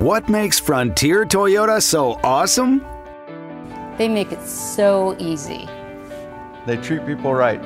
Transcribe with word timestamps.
What 0.00 0.28
makes 0.30 0.58
Frontier 0.58 1.26
Toyota 1.26 1.82
so 1.82 2.18
awesome? 2.24 2.82
They 3.98 4.08
make 4.08 4.32
it 4.32 4.40
so 4.40 5.14
easy. 5.18 5.68
They 6.64 6.78
treat 6.78 7.04
people 7.04 7.34
right. 7.34 7.60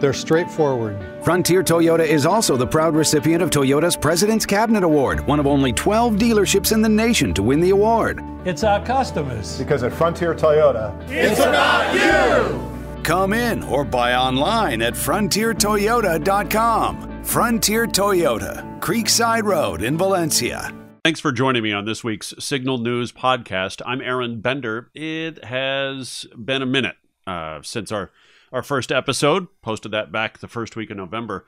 They're 0.00 0.12
straightforward. 0.12 1.04
Frontier 1.24 1.64
Toyota 1.64 2.06
is 2.06 2.26
also 2.26 2.56
the 2.56 2.68
proud 2.68 2.94
recipient 2.94 3.42
of 3.42 3.50
Toyota's 3.50 3.96
President's 3.96 4.46
Cabinet 4.46 4.84
Award, 4.84 5.26
one 5.26 5.40
of 5.40 5.48
only 5.48 5.72
12 5.72 6.14
dealerships 6.14 6.70
in 6.70 6.80
the 6.80 6.88
nation 6.88 7.34
to 7.34 7.42
win 7.42 7.60
the 7.60 7.70
award. 7.70 8.22
It's 8.44 8.62
our 8.62 8.86
customers. 8.86 9.58
Because 9.58 9.82
at 9.82 9.92
Frontier 9.92 10.36
Toyota, 10.36 10.94
it's 11.10 11.40
about 11.40 11.92
you! 11.92 13.02
Come 13.02 13.32
in 13.32 13.64
or 13.64 13.84
buy 13.84 14.14
online 14.14 14.80
at 14.80 14.94
frontiertoyota.com. 14.94 17.24
Frontier 17.24 17.88
Toyota, 17.88 18.78
Creekside 18.78 19.42
Road 19.42 19.82
in 19.82 19.98
Valencia. 19.98 20.72
Thanks 21.04 21.18
for 21.18 21.32
joining 21.32 21.64
me 21.64 21.72
on 21.72 21.84
this 21.84 22.04
week's 22.04 22.32
Signal 22.38 22.78
News 22.78 23.10
podcast. 23.10 23.82
I'm 23.84 24.00
Aron 24.00 24.40
Bender. 24.40 24.88
It 24.94 25.44
has 25.44 26.28
been 26.38 26.62
a 26.62 26.66
minute 26.66 26.94
uh, 27.26 27.60
since 27.62 27.90
our 27.90 28.12
our 28.52 28.62
first 28.62 28.92
episode. 28.92 29.48
Posted 29.62 29.90
that 29.90 30.12
back 30.12 30.38
the 30.38 30.46
first 30.46 30.76
week 30.76 30.90
of 30.90 30.96
November. 30.96 31.44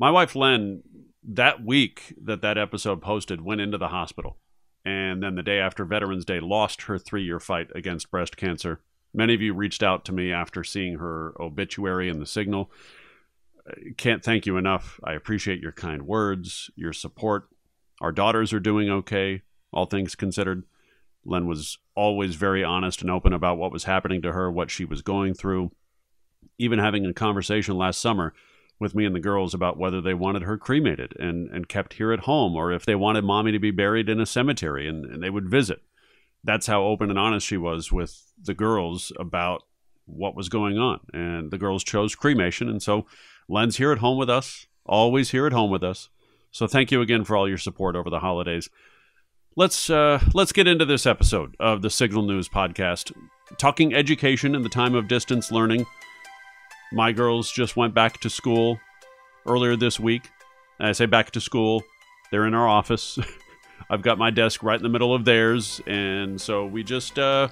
My 0.00 0.10
wife 0.10 0.34
Len, 0.34 0.82
that 1.22 1.64
week 1.64 2.12
that 2.20 2.42
that 2.42 2.58
episode 2.58 3.00
posted, 3.00 3.40
went 3.40 3.60
into 3.60 3.78
the 3.78 3.86
hospital, 3.86 4.36
and 4.84 5.22
then 5.22 5.36
the 5.36 5.44
day 5.44 5.60
after 5.60 5.84
Veterans 5.84 6.24
Day, 6.24 6.40
lost 6.40 6.82
her 6.82 6.98
three 6.98 7.22
year 7.22 7.38
fight 7.38 7.68
against 7.76 8.10
breast 8.10 8.36
cancer. 8.36 8.80
Many 9.14 9.32
of 9.32 9.40
you 9.40 9.54
reached 9.54 9.84
out 9.84 10.04
to 10.06 10.12
me 10.12 10.32
after 10.32 10.64
seeing 10.64 10.98
her 10.98 11.40
obituary 11.40 12.08
in 12.08 12.18
the 12.18 12.26
Signal. 12.26 12.68
Can't 13.96 14.24
thank 14.24 14.44
you 14.44 14.56
enough. 14.56 14.98
I 15.04 15.12
appreciate 15.12 15.60
your 15.60 15.70
kind 15.70 16.02
words, 16.02 16.68
your 16.74 16.92
support. 16.92 17.48
Our 18.00 18.12
daughters 18.12 18.52
are 18.52 18.60
doing 18.60 18.88
okay, 18.90 19.42
all 19.72 19.86
things 19.86 20.14
considered. 20.14 20.64
Len 21.24 21.46
was 21.46 21.78
always 21.94 22.36
very 22.36 22.62
honest 22.62 23.02
and 23.02 23.10
open 23.10 23.32
about 23.32 23.58
what 23.58 23.72
was 23.72 23.84
happening 23.84 24.22
to 24.22 24.32
her, 24.32 24.50
what 24.50 24.70
she 24.70 24.84
was 24.84 25.02
going 25.02 25.34
through 25.34 25.72
even 26.58 26.78
having 26.78 27.06
a 27.06 27.14
conversation 27.14 27.76
last 27.76 28.00
summer 28.00 28.34
with 28.80 28.94
me 28.94 29.04
and 29.04 29.14
the 29.14 29.20
girls 29.20 29.54
about 29.54 29.76
whether 29.76 30.00
they 30.00 30.14
wanted 30.14 30.42
her 30.42 30.56
cremated 30.56 31.14
and, 31.18 31.50
and 31.50 31.68
kept 31.68 31.94
here 31.94 32.12
at 32.12 32.20
home 32.20 32.54
or 32.54 32.72
if 32.72 32.84
they 32.84 32.94
wanted 32.94 33.24
mommy 33.24 33.52
to 33.52 33.58
be 33.58 33.70
buried 33.70 34.08
in 34.08 34.20
a 34.20 34.26
cemetery 34.26 34.88
and, 34.88 35.04
and 35.04 35.22
they 35.22 35.30
would 35.30 35.48
visit. 35.48 35.82
That's 36.44 36.68
how 36.68 36.82
open 36.84 37.10
and 37.10 37.18
honest 37.18 37.46
she 37.46 37.56
was 37.56 37.90
with 37.90 38.32
the 38.40 38.54
girls 38.54 39.12
about 39.18 39.62
what 40.06 40.36
was 40.36 40.48
going 40.48 40.78
on. 40.78 41.00
And 41.12 41.50
the 41.50 41.58
girls 41.58 41.82
chose 41.82 42.14
cremation. 42.14 42.68
And 42.68 42.82
so 42.82 43.06
Len's 43.48 43.78
here 43.78 43.90
at 43.90 43.98
home 43.98 44.16
with 44.16 44.30
us, 44.30 44.66
always 44.86 45.30
here 45.30 45.46
at 45.46 45.52
home 45.52 45.70
with 45.70 45.82
us. 45.82 46.08
So 46.58 46.66
thank 46.66 46.90
you 46.90 47.02
again 47.02 47.22
for 47.22 47.36
all 47.36 47.48
your 47.48 47.56
support 47.56 47.94
over 47.94 48.10
the 48.10 48.18
holidays. 48.18 48.68
Let's 49.54 49.88
uh, 49.90 50.20
let's 50.34 50.50
get 50.50 50.66
into 50.66 50.84
this 50.84 51.06
episode 51.06 51.54
of 51.60 51.82
the 51.82 51.88
Signal 51.88 52.24
News 52.24 52.48
podcast, 52.48 53.12
talking 53.58 53.94
education 53.94 54.56
in 54.56 54.64
the 54.64 54.68
time 54.68 54.96
of 54.96 55.06
distance 55.06 55.52
learning 55.52 55.86
my 56.90 57.12
girls 57.12 57.52
just 57.52 57.76
went 57.76 57.94
back 57.94 58.18
to 58.22 58.28
school 58.28 58.80
earlier 59.46 59.76
this 59.76 60.00
week. 60.00 60.30
I 60.80 60.90
say 60.90 61.06
back 61.06 61.30
to 61.30 61.40
school, 61.40 61.84
they're 62.32 62.46
in 62.48 62.54
our 62.54 62.66
office. 62.66 63.20
I've 63.88 64.02
got 64.02 64.18
my 64.18 64.30
desk 64.30 64.64
right 64.64 64.76
in 64.76 64.82
the 64.82 64.88
middle 64.88 65.14
of 65.14 65.24
theirs, 65.24 65.80
and 65.86 66.40
so 66.40 66.66
we 66.66 66.82
just 66.82 67.20
uh, 67.20 67.46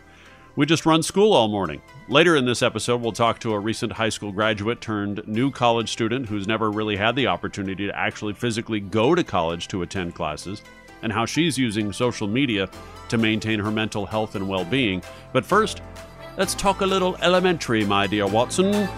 we 0.57 0.65
just 0.65 0.87
run 0.87 1.03
school 1.03 1.35
all 1.35 1.49
morning. 1.49 1.83
Later 2.09 2.35
in 2.37 2.47
this 2.47 2.63
episode, 2.63 3.03
we'll 3.03 3.13
talk 3.13 3.39
to 3.41 3.53
a 3.53 3.59
recent 3.59 3.93
high 3.93 4.09
school 4.09 4.33
graduate 4.33 4.81
turned 4.81 5.23
new 5.27 5.51
college 5.51 5.93
student 5.93 6.27
who's 6.27 6.49
never 6.49 6.71
really 6.71 6.97
had 6.97 7.15
the 7.15 7.27
opportunity 7.27 7.87
to 7.87 7.97
actually 7.97 8.33
physically 8.33 8.81
go 8.81 9.15
to 9.15 9.23
college 9.23 9.69
to 9.69 9.83
attend 9.83 10.15
classes, 10.15 10.63
and 11.03 11.13
how 11.13 11.27
she's 11.27 11.59
using 11.59 11.93
social 11.93 12.27
media 12.27 12.69
to 13.11 13.19
maintain 13.19 13.61
her 13.61 13.71
mental 13.71 14.07
health 14.07 14.35
and 14.35 14.49
well 14.49 14.65
being. 14.65 15.03
But 15.33 15.45
first, 15.45 15.83
let's 16.39 16.55
talk 16.55 16.81
a 16.81 16.87
little 16.87 17.17
elementary, 17.17 17.85
my 17.85 18.07
dear 18.07 18.27
Watson. 18.27 18.89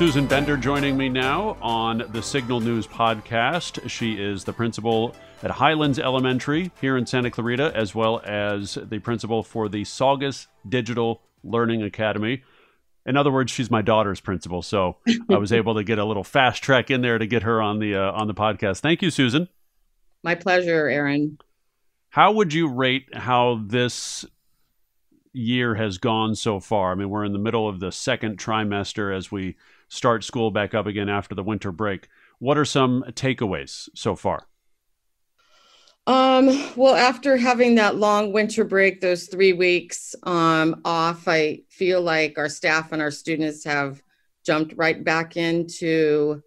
Susan 0.00 0.24
Bender 0.24 0.56
joining 0.56 0.96
me 0.96 1.10
now 1.10 1.58
on 1.60 2.04
the 2.12 2.22
Signal 2.22 2.58
News 2.58 2.86
podcast. 2.86 3.86
She 3.90 4.14
is 4.14 4.44
the 4.44 4.52
principal 4.54 5.14
at 5.42 5.50
Highlands 5.50 5.98
Elementary 5.98 6.70
here 6.80 6.96
in 6.96 7.04
Santa 7.04 7.30
Clarita, 7.30 7.70
as 7.76 7.94
well 7.94 8.22
as 8.24 8.78
the 8.82 8.98
principal 8.98 9.42
for 9.42 9.68
the 9.68 9.84
Saugus 9.84 10.46
Digital 10.66 11.20
Learning 11.44 11.82
Academy. 11.82 12.42
In 13.04 13.18
other 13.18 13.30
words, 13.30 13.52
she's 13.52 13.70
my 13.70 13.82
daughter's 13.82 14.20
principal, 14.20 14.62
so 14.62 14.96
I 15.28 15.36
was 15.36 15.52
able 15.52 15.74
to 15.74 15.84
get 15.84 15.98
a 15.98 16.04
little 16.06 16.24
fast 16.24 16.62
track 16.62 16.90
in 16.90 17.02
there 17.02 17.18
to 17.18 17.26
get 17.26 17.42
her 17.42 17.60
on 17.60 17.78
the 17.78 17.94
uh, 17.94 18.12
on 18.12 18.26
the 18.26 18.32
podcast. 18.32 18.80
Thank 18.80 19.02
you, 19.02 19.10
Susan. 19.10 19.50
My 20.22 20.34
pleasure, 20.34 20.88
Aron. 20.88 21.36
How 22.08 22.32
would 22.32 22.54
you 22.54 22.68
rate 22.68 23.14
how 23.14 23.60
this 23.66 24.24
year 25.34 25.74
has 25.74 25.98
gone 25.98 26.36
so 26.36 26.58
far? 26.58 26.90
I 26.90 26.94
mean, 26.94 27.10
we're 27.10 27.26
in 27.26 27.34
the 27.34 27.38
middle 27.38 27.68
of 27.68 27.80
the 27.80 27.92
second 27.92 28.38
trimester 28.38 29.14
as 29.14 29.30
we 29.30 29.56
start 29.90 30.24
school 30.24 30.50
back 30.50 30.72
up 30.72 30.86
again 30.86 31.10
after 31.10 31.34
the 31.34 31.42
winter 31.42 31.70
break. 31.70 32.08
What 32.38 32.56
are 32.56 32.64
some 32.64 33.04
takeaways 33.12 33.90
so 33.94 34.16
far? 34.16 34.46
Um, 36.06 36.46
well, 36.76 36.94
after 36.94 37.36
having 37.36 37.74
that 37.74 37.96
long 37.96 38.32
winter 38.32 38.64
break, 38.64 39.00
those 39.00 39.26
three 39.26 39.52
weeks 39.52 40.14
um, 40.22 40.80
off, 40.84 41.28
I 41.28 41.60
feel 41.68 42.00
like 42.00 42.38
our 42.38 42.48
staff 42.48 42.92
and 42.92 43.02
our 43.02 43.10
students 43.10 43.64
have 43.64 44.02
jumped 44.46 44.74
right 44.76 45.04
back 45.04 45.36
into 45.36 46.42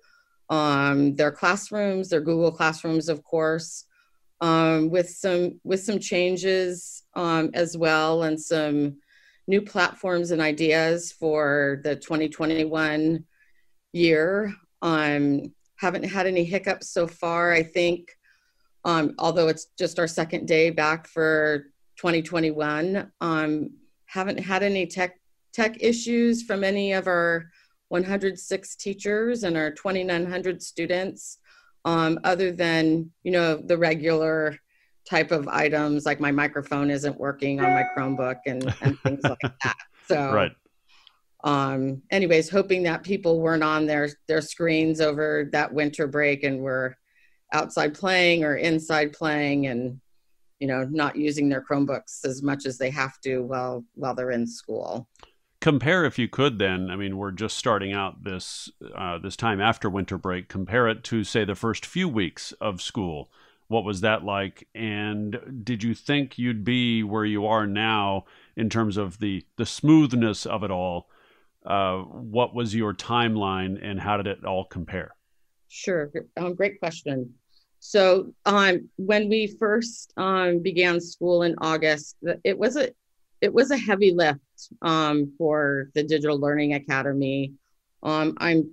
um, 0.49 1.15
their 1.15 1.31
classrooms, 1.31 2.09
their 2.09 2.21
Google 2.21 2.51
classrooms, 2.51 3.09
of 3.09 3.23
course, 3.23 3.85
um, 4.41 4.89
with 4.89 5.09
some 5.09 5.59
with 5.63 5.81
some 5.81 5.99
changes 5.99 7.03
um, 7.13 7.51
as 7.53 7.77
well, 7.77 8.23
and 8.23 8.39
some 8.39 8.97
new 9.47 9.61
platforms 9.61 10.31
and 10.31 10.41
ideas 10.41 11.11
for 11.11 11.81
the 11.83 11.95
2021 11.95 13.23
year. 13.93 14.53
Um, 14.81 15.53
haven't 15.77 16.03
had 16.03 16.27
any 16.27 16.43
hiccups 16.43 16.89
so 16.89 17.07
far. 17.07 17.53
I 17.53 17.63
think, 17.63 18.11
um, 18.85 19.15
although 19.19 19.47
it's 19.47 19.67
just 19.77 19.99
our 19.99 20.07
second 20.07 20.47
day 20.47 20.69
back 20.69 21.07
for 21.07 21.67
2021, 21.97 23.11
um, 23.21 23.69
haven't 24.05 24.39
had 24.39 24.63
any 24.63 24.85
tech 24.87 25.19
tech 25.53 25.77
issues 25.81 26.43
from 26.43 26.63
any 26.63 26.93
of 26.93 27.07
our 27.07 27.49
106 27.89 28.75
teachers 28.75 29.43
and 29.43 29.55
our 29.55 29.69
2,900 29.71 30.61
students, 30.63 31.37
um, 31.85 32.19
other 32.23 32.51
than 32.51 33.11
you 33.23 33.31
know 33.31 33.55
the 33.55 33.77
regular 33.77 34.57
type 35.07 35.31
of 35.31 35.47
items 35.49 36.05
like 36.05 36.19
my 36.19 36.31
microphone 36.31 36.89
isn't 36.89 37.19
working 37.19 37.59
on 37.59 37.73
my 37.73 37.83
Chromebook 37.95 38.37
and, 38.45 38.73
and 38.81 38.97
things 39.01 39.21
like 39.23 39.39
that. 39.63 39.75
So 40.05 40.33
right 40.33 40.51
um, 41.43 42.01
anyways, 42.09 42.49
hoping 42.49 42.83
that 42.83 43.03
people 43.03 43.41
weren't 43.41 43.63
on 43.63 43.85
their 43.85 44.09
their 44.27 44.41
screens 44.41 45.01
over 45.01 45.49
that 45.51 45.73
winter 45.73 46.07
break 46.07 46.43
and 46.43 46.61
were 46.61 46.97
outside 47.51 47.93
playing 47.93 48.43
or 48.43 48.55
inside 48.55 49.13
playing 49.13 49.67
and 49.67 49.99
you 50.59 50.67
know 50.67 50.87
not 50.89 51.15
using 51.15 51.49
their 51.49 51.61
Chromebooks 51.61 52.25
as 52.25 52.41
much 52.41 52.65
as 52.65 52.77
they 52.77 52.89
have 52.89 53.19
to 53.21 53.39
while 53.39 53.83
while 53.95 54.15
they're 54.15 54.31
in 54.31 54.47
school. 54.47 55.09
Compare 55.59 56.05
if 56.05 56.19
you 56.19 56.27
could 56.27 56.59
then. 56.59 56.89
I 56.89 56.95
mean, 56.95 57.17
we're 57.17 57.31
just 57.31 57.57
starting 57.57 57.91
out 57.91 58.23
this 58.23 58.69
uh, 58.95 59.17
this 59.17 59.35
time 59.35 59.59
after 59.59 59.89
winter 59.89 60.17
break. 60.17 60.47
Compare 60.47 60.87
it 60.87 61.03
to 61.05 61.25
say 61.25 61.43
the 61.43 61.55
first 61.55 61.85
few 61.85 62.07
weeks 62.07 62.53
of 62.53 62.81
school. 62.81 63.29
What 63.67 63.83
was 63.83 64.01
that 64.01 64.23
like? 64.23 64.67
And 64.75 65.61
did 65.63 65.83
you 65.83 65.93
think 65.93 66.37
you'd 66.37 66.63
be 66.63 67.01
where 67.03 67.25
you 67.25 67.45
are 67.45 67.65
now 67.65 68.25
in 68.55 68.69
terms 68.69 68.95
of 68.95 69.19
the 69.19 69.45
the 69.57 69.65
smoothness 69.65 70.45
of 70.45 70.63
it 70.63 70.71
all? 70.71 71.09
Uh, 71.66 72.00
what 72.00 72.53
was 72.53 72.75
your 72.75 72.94
timeline 72.94 73.79
and 73.81 74.00
how 74.00 74.18
did 74.18 74.28
it 74.28 74.46
all 74.46 74.66
compare? 74.66 75.16
Sure, 75.69 76.12
um, 76.38 76.56
great 76.56 76.79
question. 76.79 77.34
So 77.79 78.34
um, 78.46 78.90
when 78.96 79.28
we 79.28 79.55
first 79.59 80.14
um, 80.16 80.59
began 80.59 81.02
school 81.02 81.43
in 81.43 81.55
August, 81.59 82.16
it 82.43 82.58
was 82.58 82.78
a 82.78 82.91
it 83.41 83.53
was 83.53 83.72
a 83.72 83.78
heavy 83.78 84.14
lift 84.14 84.40
um, 84.82 85.34
for 85.37 85.90
the 85.93 86.03
Digital 86.03 86.40
Learning 86.40 86.76
Academy. 86.76 87.52
Um, 88.02 88.35
I'm 88.37 88.72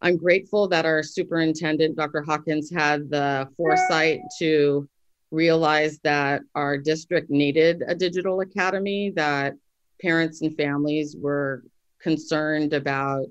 I'm 0.00 0.16
grateful 0.16 0.68
that 0.68 0.86
our 0.86 1.02
superintendent, 1.02 1.96
Dr. 1.96 2.22
Hawkins, 2.22 2.70
had 2.70 3.10
the 3.10 3.48
foresight 3.56 4.20
to 4.38 4.88
realize 5.30 5.98
that 6.04 6.40
our 6.54 6.78
district 6.78 7.30
needed 7.30 7.82
a 7.86 7.94
digital 7.94 8.40
academy, 8.40 9.12
that 9.16 9.54
parents 10.00 10.40
and 10.40 10.56
families 10.56 11.16
were 11.18 11.64
concerned 12.00 12.72
about 12.72 13.30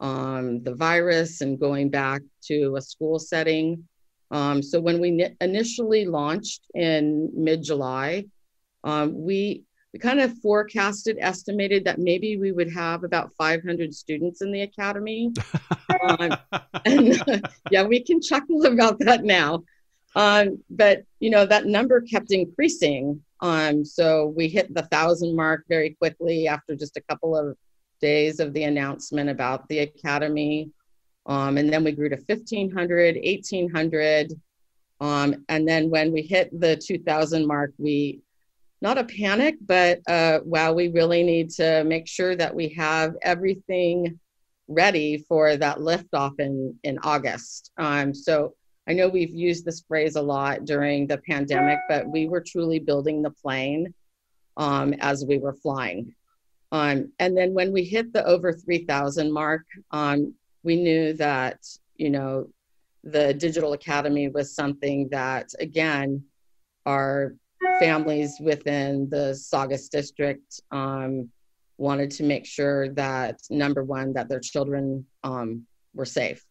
um, 0.00 0.62
the 0.62 0.74
virus 0.74 1.40
and 1.40 1.58
going 1.58 1.88
back 1.88 2.22
to 2.42 2.76
a 2.76 2.82
school 2.82 3.18
setting. 3.18 3.86
Um, 4.30 4.62
so 4.62 4.80
when 4.80 5.00
we 5.00 5.28
initially 5.40 6.06
launched 6.06 6.62
in 6.74 7.30
mid-July, 7.34 8.26
um, 8.82 9.24
we 9.24 9.64
we 9.94 10.00
kind 10.00 10.18
of 10.18 10.36
forecasted, 10.38 11.18
estimated 11.20 11.84
that 11.84 12.00
maybe 12.00 12.36
we 12.36 12.50
would 12.50 12.72
have 12.72 13.04
about 13.04 13.32
500 13.34 13.94
students 13.94 14.42
in 14.42 14.50
the 14.50 14.62
academy. 14.62 15.32
um, 16.08 16.36
and 16.84 17.48
yeah, 17.70 17.84
we 17.84 18.02
can 18.02 18.20
chuckle 18.20 18.66
about 18.66 18.98
that 18.98 19.22
now. 19.22 19.62
Um, 20.16 20.62
but 20.68 21.04
you 21.20 21.30
know 21.30 21.46
that 21.46 21.66
number 21.66 22.00
kept 22.00 22.32
increasing. 22.32 23.22
Um, 23.40 23.84
so 23.84 24.32
we 24.36 24.48
hit 24.48 24.74
the 24.74 24.82
thousand 24.82 25.36
mark 25.36 25.64
very 25.68 25.90
quickly 25.90 26.48
after 26.48 26.74
just 26.74 26.96
a 26.96 27.02
couple 27.02 27.36
of 27.36 27.56
days 28.04 28.38
of 28.38 28.52
the 28.52 28.64
announcement 28.64 29.30
about 29.30 29.66
the 29.68 29.78
academy. 29.78 30.70
Um, 31.26 31.56
and 31.56 31.72
then 31.72 31.82
we 31.84 31.92
grew 31.92 32.10
to 32.10 32.16
1500, 32.16 33.16
1800. 33.16 34.32
Um, 35.00 35.44
and 35.48 35.66
then 35.66 35.88
when 35.88 36.12
we 36.12 36.20
hit 36.22 36.48
the 36.60 36.76
2000 36.76 37.46
mark, 37.46 37.72
we 37.78 38.20
not 38.82 38.98
a 38.98 39.04
panic, 39.04 39.54
but 39.62 40.00
uh, 40.06 40.40
wow, 40.44 40.74
we 40.74 40.88
really 40.88 41.22
need 41.22 41.48
to 41.52 41.84
make 41.84 42.06
sure 42.06 42.36
that 42.36 42.54
we 42.54 42.68
have 42.70 43.14
everything 43.22 44.20
ready 44.68 45.24
for 45.28 45.56
that 45.56 45.78
liftoff 45.78 46.38
in 46.38 46.78
in 46.82 46.98
August. 46.98 47.70
Um, 47.78 48.12
so 48.12 48.54
I 48.86 48.92
know 48.92 49.08
we've 49.08 49.34
used 49.48 49.64
this 49.64 49.84
phrase 49.88 50.16
a 50.16 50.22
lot 50.22 50.66
during 50.66 51.06
the 51.06 51.22
pandemic, 51.30 51.78
but 51.88 52.06
we 52.06 52.28
were 52.28 52.44
truly 52.46 52.78
building 52.78 53.22
the 53.22 53.30
plane 53.30 53.94
um, 54.58 54.92
as 55.00 55.24
we 55.24 55.38
were 55.38 55.54
flying. 55.54 56.14
Um, 56.74 57.12
and 57.20 57.36
then 57.36 57.54
when 57.54 57.70
we 57.70 57.84
hit 57.84 58.12
the 58.12 58.26
over 58.26 58.52
3,000 58.52 59.30
mark, 59.32 59.62
um, 59.92 60.34
we 60.64 60.74
knew 60.74 61.12
that, 61.12 61.64
you 61.94 62.10
know, 62.10 62.48
the 63.04 63.32
Digital 63.32 63.74
Academy 63.74 64.28
was 64.28 64.56
something 64.56 65.08
that, 65.10 65.50
again, 65.60 66.24
our 66.84 67.36
families 67.78 68.38
within 68.40 69.08
the 69.08 69.36
Saugus 69.36 69.88
district 69.88 70.60
um, 70.72 71.30
wanted 71.78 72.10
to 72.10 72.24
make 72.24 72.44
sure 72.44 72.88
that, 72.94 73.38
number 73.50 73.84
one, 73.84 74.12
that 74.14 74.28
their 74.28 74.40
children 74.40 75.06
um, 75.22 75.64
were 75.94 76.04
safe 76.04 76.44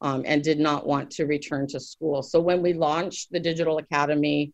um, 0.00 0.24
and 0.26 0.42
did 0.42 0.58
not 0.58 0.84
want 0.84 1.12
to 1.12 1.26
return 1.26 1.68
to 1.68 1.78
school. 1.78 2.24
So 2.24 2.40
when 2.40 2.60
we 2.60 2.72
launched 2.72 3.30
the 3.30 3.38
Digital 3.38 3.78
Academy 3.78 4.52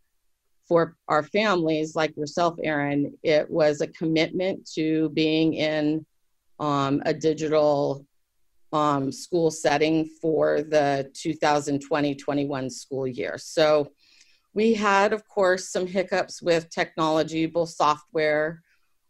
for 0.67 0.97
our 1.09 1.23
families, 1.23 1.95
like 1.95 2.17
yourself, 2.17 2.57
Aron, 2.63 3.13
it 3.23 3.49
was 3.51 3.81
a 3.81 3.87
commitment 3.89 4.69
to 4.75 5.09
being 5.11 5.55
in 5.55 6.05
um, 6.59 7.03
a 7.07 7.15
digital 7.15 8.05
um, 8.73 9.13
school 9.13 9.51
setting 9.51 10.07
for 10.21 10.63
the 10.63 11.11
2020-21 11.15 12.71
school 12.71 13.07
year. 13.07 13.39
So 13.39 13.93
we 14.55 14.75
had, 14.75 15.13
of 15.13 15.27
course, 15.29 15.71
some 15.71 15.87
hiccups 15.87 16.43
with 16.43 16.71
technology, 16.71 17.47
both 17.47 17.71
software 17.71 18.63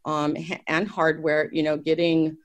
um, 0.04 0.36
and 0.66 0.86
hardware, 0.86 1.48
you 1.52 1.62
know, 1.62 1.76
getting 1.76 2.36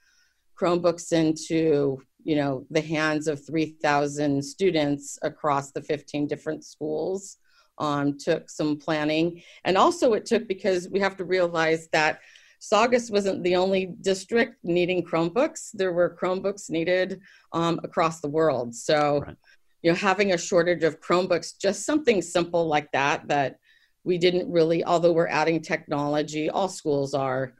Chromebooks 0.59 1.11
into 1.11 2.01
you 2.23 2.35
know 2.35 2.65
the 2.69 2.81
hands 2.81 3.27
of 3.27 3.43
3000 3.45 4.43
students 4.43 5.17
across 5.23 5.71
the 5.71 5.81
15 5.81 6.27
different 6.27 6.63
schools 6.63 7.37
um, 7.77 8.18
took 8.18 8.50
some 8.50 8.77
planning. 8.77 9.41
And 9.65 9.77
also 9.77 10.13
it 10.13 10.25
took 10.25 10.47
because 10.47 10.89
we 10.89 11.00
have 11.00 11.18
to 11.18 11.25
realize 11.25 11.88
that 11.91 12.19
saugus 12.59 13.09
wasn't 13.09 13.44
the 13.44 13.56
only 13.56 13.94
district 14.01 14.57
needing 14.63 15.03
chromebooks. 15.03 15.69
There 15.73 15.94
were 15.94 16.18
chromebooks 16.21 16.69
needed 16.69 17.21
um, 17.53 17.79
across 17.83 18.21
the 18.21 18.29
world. 18.29 18.75
So 18.75 19.23
right. 19.25 19.35
you 19.81 19.91
know 19.91 19.97
having 19.97 20.33
a 20.33 20.38
shortage 20.38 20.83
of 20.83 21.01
chromebooks 21.01 21.57
just 21.59 21.85
something 21.85 22.21
simple 22.21 22.68
like 22.68 22.91
that 22.91 23.27
that 23.27 23.57
we 24.03 24.18
didn't 24.18 24.51
really 24.51 24.83
although 24.83 25.13
we're 25.13 25.27
adding 25.27 25.62
technology 25.62 26.50
all 26.50 26.68
schools 26.68 27.13
are 27.13 27.53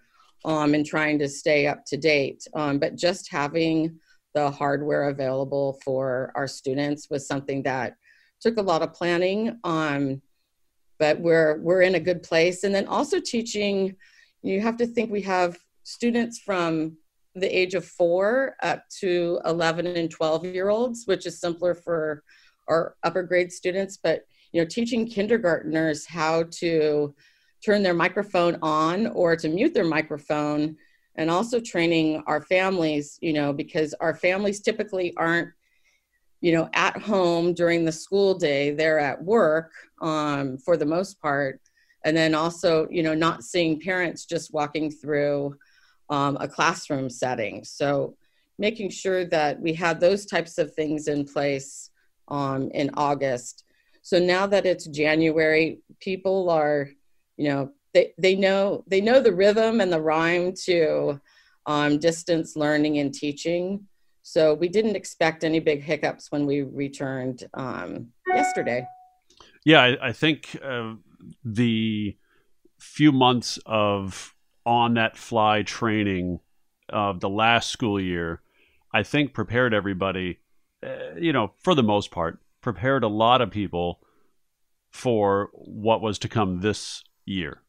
um, 0.46 0.74
and 0.74 0.86
trying 0.86 1.20
to 1.20 1.30
stay 1.30 1.68
up 1.68 1.86
to 1.86 1.98
date. 1.98 2.48
Um, 2.56 2.80
but 2.80 2.96
just 2.96 3.32
having 3.32 4.00
the 4.34 4.50
hardware 4.50 5.10
available 5.10 5.80
for 5.84 6.32
our 6.36 6.48
students 6.48 7.10
was 7.10 7.28
something 7.28 7.64
that 7.64 7.96
took 8.42 8.58
a 8.58 8.62
lot 8.62 8.82
of 8.82 8.94
planning. 8.94 9.60
Um, 9.64 10.22
but 11.00 11.20
we're 11.20 11.60
we're 11.60 11.82
in 11.82 11.96
a 11.96 12.00
good 12.00 12.22
place. 12.22 12.64
And 12.64 12.74
then 12.74 12.88
also 12.88 13.20
teaching, 13.20 13.96
you 14.44 14.62
have 14.62 14.78
to 14.78 14.86
think 14.86 15.12
we 15.12 15.22
have 15.22 15.58
students 15.84 16.40
from 16.40 16.98
the 17.34 17.48
age 17.48 17.74
of 17.74 17.86
four 17.86 18.56
up 18.62 18.84
to 19.00 19.40
11 19.46 19.88
and 19.88 20.12
12 20.12 20.46
year 20.46 20.70
olds, 20.70 21.04
which 21.06 21.26
is 21.26 21.40
simpler 21.40 21.74
for 21.74 22.24
our 22.68 22.96
upper 23.04 23.24
grade 23.24 23.52
students. 23.52 23.98
But 23.98 24.26
you 24.52 24.62
know, 24.62 24.68
teaching 24.68 25.08
kindergartners 25.08 26.06
how 26.06 26.44
to 26.60 27.16
turn 27.64 27.84
their 27.84 27.94
microphone 27.94 28.58
on 28.62 29.08
or 29.08 29.36
to 29.36 29.48
mute 29.48 29.74
their 29.74 29.86
microphone 29.86 30.76
and 31.16 31.30
also 31.30 31.60
training 31.60 32.24
our 32.26 32.42
families 32.42 33.18
you 33.22 33.34
know 33.34 33.54
because 33.54 33.94
our 34.00 34.16
families 34.16 34.62
typically 34.62 35.14
aren't 35.18 35.50
you 36.42 36.52
know 36.52 36.70
at 36.74 36.98
home 36.98 37.54
during 37.54 37.86
the 37.86 37.92
school 37.92 38.34
day 38.34 38.72
they're 38.72 39.00
at 39.00 39.24
work 39.24 39.72
um, 40.02 40.58
for 40.58 40.76
the 40.78 40.86
most 40.86 41.22
part. 41.22 41.62
And 42.04 42.18
then 42.18 42.34
also 42.34 42.88
you 42.90 43.04
know 43.04 43.14
not 43.14 43.44
seeing 43.44 43.80
parents 43.80 44.26
just 44.26 44.54
walking 44.54 44.92
through 44.92 45.56
um, 46.10 46.38
a 46.42 46.48
classroom 46.48 47.10
setting. 47.10 47.64
So 47.64 48.16
making 48.58 48.90
sure 48.90 49.26
that 49.26 49.60
we 49.60 49.74
had 49.74 50.00
those 50.00 50.26
types 50.26 50.58
of 50.58 50.74
things 50.74 51.08
in 51.08 51.26
place 51.26 51.90
um, 52.28 52.70
in 52.72 52.90
august. 52.96 53.64
So 54.02 54.20
now 54.20 54.48
that 54.48 54.66
it's 54.66 54.88
january 54.88 55.80
people 56.00 56.50
are 56.50 56.90
you 57.38 57.50
know 57.50 57.72
they, 57.94 58.14
they 58.18 58.36
know 58.36 58.84
they 58.88 59.02
know 59.02 59.20
the 59.20 59.34
rhythm 59.34 59.82
and 59.82 59.92
the 59.92 60.02
rhyme 60.02 60.54
to 60.66 61.20
um, 61.66 62.00
distance 62.00 62.56
learning 62.56 63.00
and 63.00 63.14
teaching. 63.14 63.88
So 64.24 64.54
we 64.54 64.70
didn't 64.70 64.96
expect 64.96 65.44
any 65.44 65.60
big 65.60 65.84
hiccups 65.84 66.32
when 66.32 66.46
we 66.46 66.62
returned 66.62 67.48
um, 67.54 68.08
yesterday. 68.28 68.86
Yeah, 69.66 69.82
I, 69.82 70.10
I 70.10 70.12
think 70.14 70.58
uh, 70.64 70.94
the 71.44 72.18
few 72.80 73.12
months 73.12 73.60
of 73.66 74.36
on 74.66 74.96
that 74.96 75.18
fly 75.18 75.64
training 75.64 76.40
of 76.90 77.20
the 77.20 77.30
last 77.30 77.70
school 77.70 78.00
year, 78.00 78.42
I 78.94 79.04
think 79.04 79.34
prepared 79.34 79.74
everybody, 79.74 80.40
uh, 80.86 81.16
you 81.18 81.34
know, 81.34 81.54
for 81.60 81.74
the 81.74 81.84
most 81.84 82.12
part, 82.12 82.40
prepared 82.62 83.04
a 83.04 83.08
lot 83.08 83.42
of 83.42 83.50
people 83.50 84.02
for 84.92 85.50
what 85.54 86.02
was 86.02 86.20
to 86.20 86.30
come 86.30 86.60
this 86.60 87.04
year. 87.26 87.62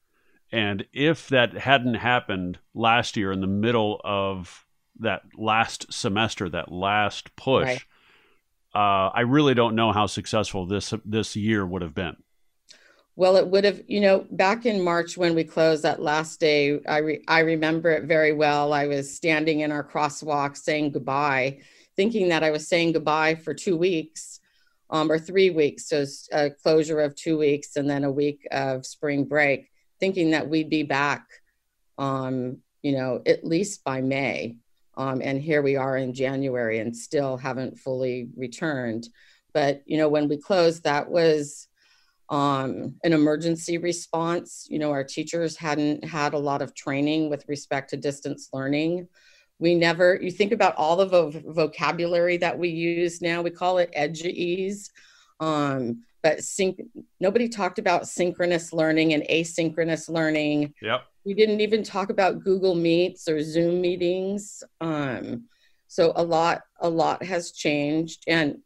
And 0.50 0.84
if 0.92 1.28
that 1.28 1.54
hadn't 1.54 1.94
happened 1.94 2.58
last 2.74 3.16
year 3.16 3.32
in 3.32 3.40
the 3.40 3.46
middle 3.46 4.00
of 4.04 4.66
that 5.00 5.22
last 5.36 5.92
semester, 5.92 6.48
that 6.48 6.70
last 6.70 7.34
push, 7.36 7.66
right. 7.66 7.82
uh, 8.74 9.10
I 9.14 9.20
really 9.20 9.54
don't 9.54 9.74
know 9.74 9.92
how 9.92 10.06
successful 10.06 10.66
this 10.66 10.94
this 11.04 11.36
year 11.36 11.66
would 11.66 11.82
have 11.82 11.94
been. 11.94 12.16
Well, 13.14 13.36
it 13.36 13.46
would 13.46 13.64
have, 13.64 13.82
you 13.88 14.00
know, 14.00 14.26
back 14.30 14.64
in 14.64 14.82
March 14.82 15.18
when 15.18 15.34
we 15.34 15.44
closed 15.44 15.82
that 15.82 16.00
last 16.00 16.40
day, 16.40 16.80
I 16.88 16.98
re- 16.98 17.24
I 17.28 17.40
remember 17.40 17.90
it 17.90 18.04
very 18.04 18.32
well. 18.32 18.72
I 18.72 18.86
was 18.86 19.14
standing 19.14 19.60
in 19.60 19.70
our 19.70 19.84
crosswalk 19.84 20.56
saying 20.56 20.92
goodbye, 20.92 21.60
thinking 21.94 22.30
that 22.30 22.42
I 22.42 22.50
was 22.50 22.66
saying 22.68 22.92
goodbye 22.92 23.34
for 23.34 23.52
two 23.52 23.76
weeks 23.76 24.40
um, 24.88 25.10
or 25.10 25.18
three 25.18 25.50
weeks, 25.50 25.88
so 25.88 26.04
a 26.32 26.50
closure 26.50 27.00
of 27.00 27.14
two 27.14 27.36
weeks 27.38 27.76
and 27.76 27.88
then 27.88 28.04
a 28.04 28.10
week 28.10 28.46
of 28.50 28.86
spring 28.86 29.24
break 29.24 29.68
thinking 30.02 30.32
that 30.32 30.48
we'd 30.48 30.68
be 30.68 30.82
back, 30.82 31.24
um, 31.96 32.58
you 32.82 32.90
know, 32.90 33.22
at 33.24 33.44
least 33.44 33.84
by 33.84 34.00
May. 34.00 34.56
Um, 34.96 35.20
and 35.22 35.40
here 35.40 35.62
we 35.62 35.76
are 35.76 35.96
in 35.96 36.14
January 36.14 36.78
and 36.78 36.96
still 36.96 37.36
haven't 37.36 37.78
fully 37.78 38.28
returned. 38.36 39.08
But, 39.54 39.82
you 39.86 39.96
know, 39.96 40.08
when 40.08 40.28
we 40.28 40.36
closed, 40.36 40.84
that 40.84 41.10
was 41.10 41.68
um, 42.28 42.94
an 43.04 43.12
emergency 43.12 43.78
response. 43.78 44.66
You 44.70 44.78
know, 44.78 44.90
our 44.90 45.04
teachers 45.04 45.56
hadn't 45.56 46.04
had 46.04 46.34
a 46.34 46.38
lot 46.38 46.62
of 46.62 46.74
training 46.74 47.30
with 47.30 47.44
respect 47.48 47.90
to 47.90 47.96
distance 47.96 48.48
learning. 48.52 49.08
We 49.58 49.74
never, 49.74 50.18
you 50.20 50.30
think 50.30 50.52
about 50.52 50.74
all 50.76 50.96
the 50.96 51.06
vo- 51.06 51.42
vocabulary 51.46 52.36
that 52.38 52.58
we 52.58 52.68
use 52.68 53.22
now, 53.22 53.42
we 53.42 53.50
call 53.50 53.78
it 53.78 53.90
EDGEASE. 53.94 54.90
Um, 55.40 56.04
but 56.22 56.42
sync 56.42 56.80
nobody 57.20 57.48
talked 57.48 57.78
about 57.78 58.08
synchronous 58.08 58.72
learning 58.72 59.12
and 59.12 59.24
asynchronous 59.24 60.08
learning 60.08 60.72
yep 60.80 61.02
we 61.24 61.34
didn't 61.34 61.60
even 61.60 61.82
talk 61.82 62.10
about 62.10 62.42
google 62.42 62.74
meets 62.74 63.28
or 63.28 63.42
zoom 63.42 63.80
meetings 63.80 64.62
um, 64.80 65.44
so 65.88 66.12
a 66.16 66.22
lot 66.22 66.62
a 66.80 66.88
lot 66.88 67.22
has 67.22 67.52
changed 67.52 68.24
and 68.26 68.58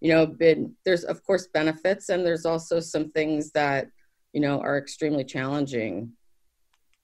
you 0.00 0.12
know 0.12 0.26
been 0.26 0.74
there's 0.84 1.04
of 1.04 1.22
course 1.24 1.48
benefits 1.52 2.08
and 2.08 2.24
there's 2.24 2.46
also 2.46 2.80
some 2.80 3.10
things 3.10 3.50
that 3.52 3.88
you 4.32 4.40
know 4.40 4.60
are 4.60 4.78
extremely 4.78 5.24
challenging 5.24 6.10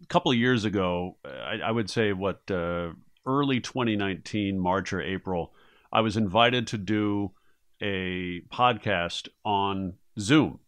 a 0.02 0.06
couple 0.06 0.30
of 0.30 0.38
years 0.38 0.64
ago 0.64 1.16
i, 1.24 1.58
I 1.64 1.70
would 1.70 1.90
say 1.90 2.12
what 2.12 2.40
uh, 2.50 2.90
early 3.26 3.60
2019 3.60 4.58
march 4.58 4.92
or 4.92 5.00
april 5.00 5.54
i 5.92 6.00
was 6.00 6.16
invited 6.16 6.66
to 6.68 6.78
do 6.78 7.32
a 7.82 8.40
podcast 8.52 9.28
on 9.44 9.94
Zoom. 10.18 10.60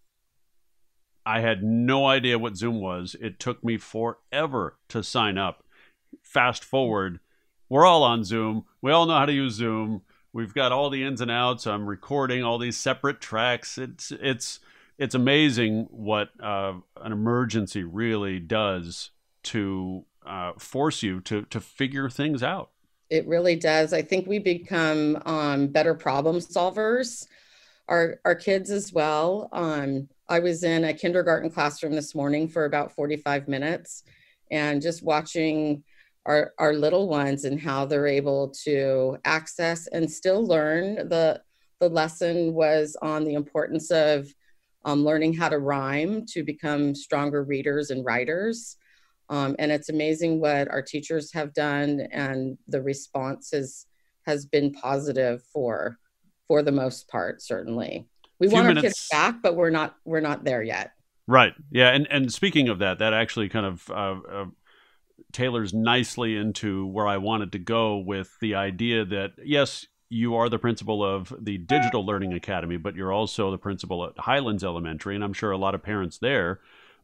I 1.29 1.41
had 1.41 1.63
no 1.63 2.07
idea 2.07 2.39
what 2.39 2.57
Zoom 2.57 2.81
was. 2.81 3.15
It 3.21 3.39
took 3.39 3.63
me 3.63 3.77
forever 3.77 4.79
to 4.89 5.03
sign 5.03 5.37
up. 5.37 5.63
Fast 6.23 6.65
forward, 6.65 7.21
we're 7.69 7.85
all 7.85 8.03
on 8.03 8.25
Zoom. 8.25 8.65
We 8.81 8.93
all 8.93 9.05
know 9.05 9.19
how 9.19 9.27
to 9.27 9.33
use 9.33 9.53
Zoom. 9.53 10.01
We've 10.33 10.55
got 10.55 10.73
all 10.73 10.89
the 10.89 11.05
ins 11.05 11.21
and 11.21 11.31
outs. 11.31 11.67
I'm 11.67 11.87
recording 11.87 12.43
all 12.43 12.57
these 12.57 12.79
separate 12.79 13.21
tracks. 13.21 13.77
It's 13.77 14.11
it's 14.11 14.61
it's 14.97 15.15
amazing 15.15 15.89
what 15.91 16.31
uh, 16.43 16.73
an 16.97 17.13
emergency 17.13 17.85
really 17.85 18.41
does 18.41 19.11
to 19.45 20.07
uh, 20.25 20.53
force 20.59 21.03
you 21.03 21.21
to 21.21 21.43
to 21.43 21.61
figure 21.61 22.09
things 22.09 22.43
out. 22.43 22.71
It 23.11 23.29
really 23.29 23.57
does. 23.57 23.93
I 23.93 24.01
think 24.01 24.27
we 24.27 24.39
become 24.39 25.21
um, 25.27 25.67
better 25.67 25.93
problem 25.93 26.37
solvers. 26.37 27.27
Our 27.89 28.21
our 28.25 28.35
kids 28.35 28.71
as 28.71 28.93
well. 28.93 29.49
Um, 29.53 30.09
I 30.29 30.41
was 30.41 30.63
in 30.63 30.85
a 30.85 30.93
kindergarten 30.93 31.51
classroom 31.51 31.95
this 31.95 32.15
morning 32.15 32.47
for 32.47 32.67
about 32.67 32.95
45 32.95 33.49
minutes, 33.49 34.05
and 34.51 34.83
just 34.83 35.03
watching 35.03 35.83
our 36.27 36.53
our 36.59 36.75
little 36.75 37.09
ones 37.09 37.45
and 37.45 37.59
how 37.59 37.87
they're 37.87 38.07
able 38.07 38.51
to 38.65 39.17
access 39.25 39.87
and 39.87 40.11
still 40.11 40.47
learn. 40.47 41.09
the 41.09 41.43
The 41.81 41.89
lesson 41.89 42.53
was 42.53 42.97
on 43.01 43.25
the 43.25 43.35
importance 43.35 43.91
of 43.91 44.29
um, 44.85 45.05
learning 45.05 45.35
how 45.35 45.49
to 45.49 45.59
rhyme 45.59 46.27
to 46.27 46.43
become 46.45 46.95
stronger 46.95 47.43
readers 47.43 47.91
and 47.91 48.05
writers. 48.05 48.77
Um, 49.31 49.57
and 49.59 49.73
it's 49.73 49.89
amazing 49.89 50.41
what 50.41 50.69
our 50.69 50.83
teachers 50.83 51.33
have 51.33 51.55
done, 51.55 52.07
and 52.13 52.59
the 52.69 52.83
response 52.83 53.51
has 53.53 53.87
has 54.27 54.45
been 54.45 54.73
positive 54.73 55.43
for 55.53 55.99
for 56.49 56.63
the 56.63 56.73
most 56.73 57.09
part. 57.09 57.41
Certainly, 57.41 58.09
we 58.39 58.49
want 58.49 58.67
minutes. 58.67 58.85
our 58.85 58.89
kids 58.89 59.09
back, 59.11 59.43
but 59.43 59.55
we're 59.55 59.71
not 59.71 59.97
we're 60.05 60.21
not 60.21 60.45
there 60.45 60.63
yet. 60.63 60.93
Right. 61.27 61.53
Yeah. 61.71 61.91
And 61.91 62.09
and 62.11 62.33
speaking 62.33 62.69
of 62.69 62.81
that, 62.81 62.99
that 62.99 63.13
actually 63.13 63.49
kind 63.51 63.67
of 63.67 63.91
uh, 63.91 64.17
uh, 64.33 64.45
tailors 65.33 65.75
nicely 65.75 66.37
into 66.37 66.87
where 66.87 67.07
I 67.07 67.19
wanted 67.19 67.53
to 67.53 67.59
go 67.59 67.99
with 67.99 68.37
the 68.41 68.55
idea 68.55 69.05
that 69.05 69.33
yes, 69.45 69.87
you 70.09 70.37
are 70.37 70.49
the 70.49 70.59
principal 70.59 71.05
of 71.05 71.35
the 71.39 71.59
Digital 71.59 72.05
Learning 72.05 72.33
Academy, 72.33 72.79
but 72.79 72.95
you're 72.95 73.13
also 73.13 73.51
the 73.51 73.59
principal 73.59 74.05
at 74.07 74.19
Highlands 74.19 74.65
Elementary, 74.65 75.15
and 75.15 75.23
I'm 75.23 75.35
sure 75.35 75.51
a 75.51 75.59
lot 75.59 75.75
of 75.75 75.83
parents 75.83 76.17
there 76.19 76.61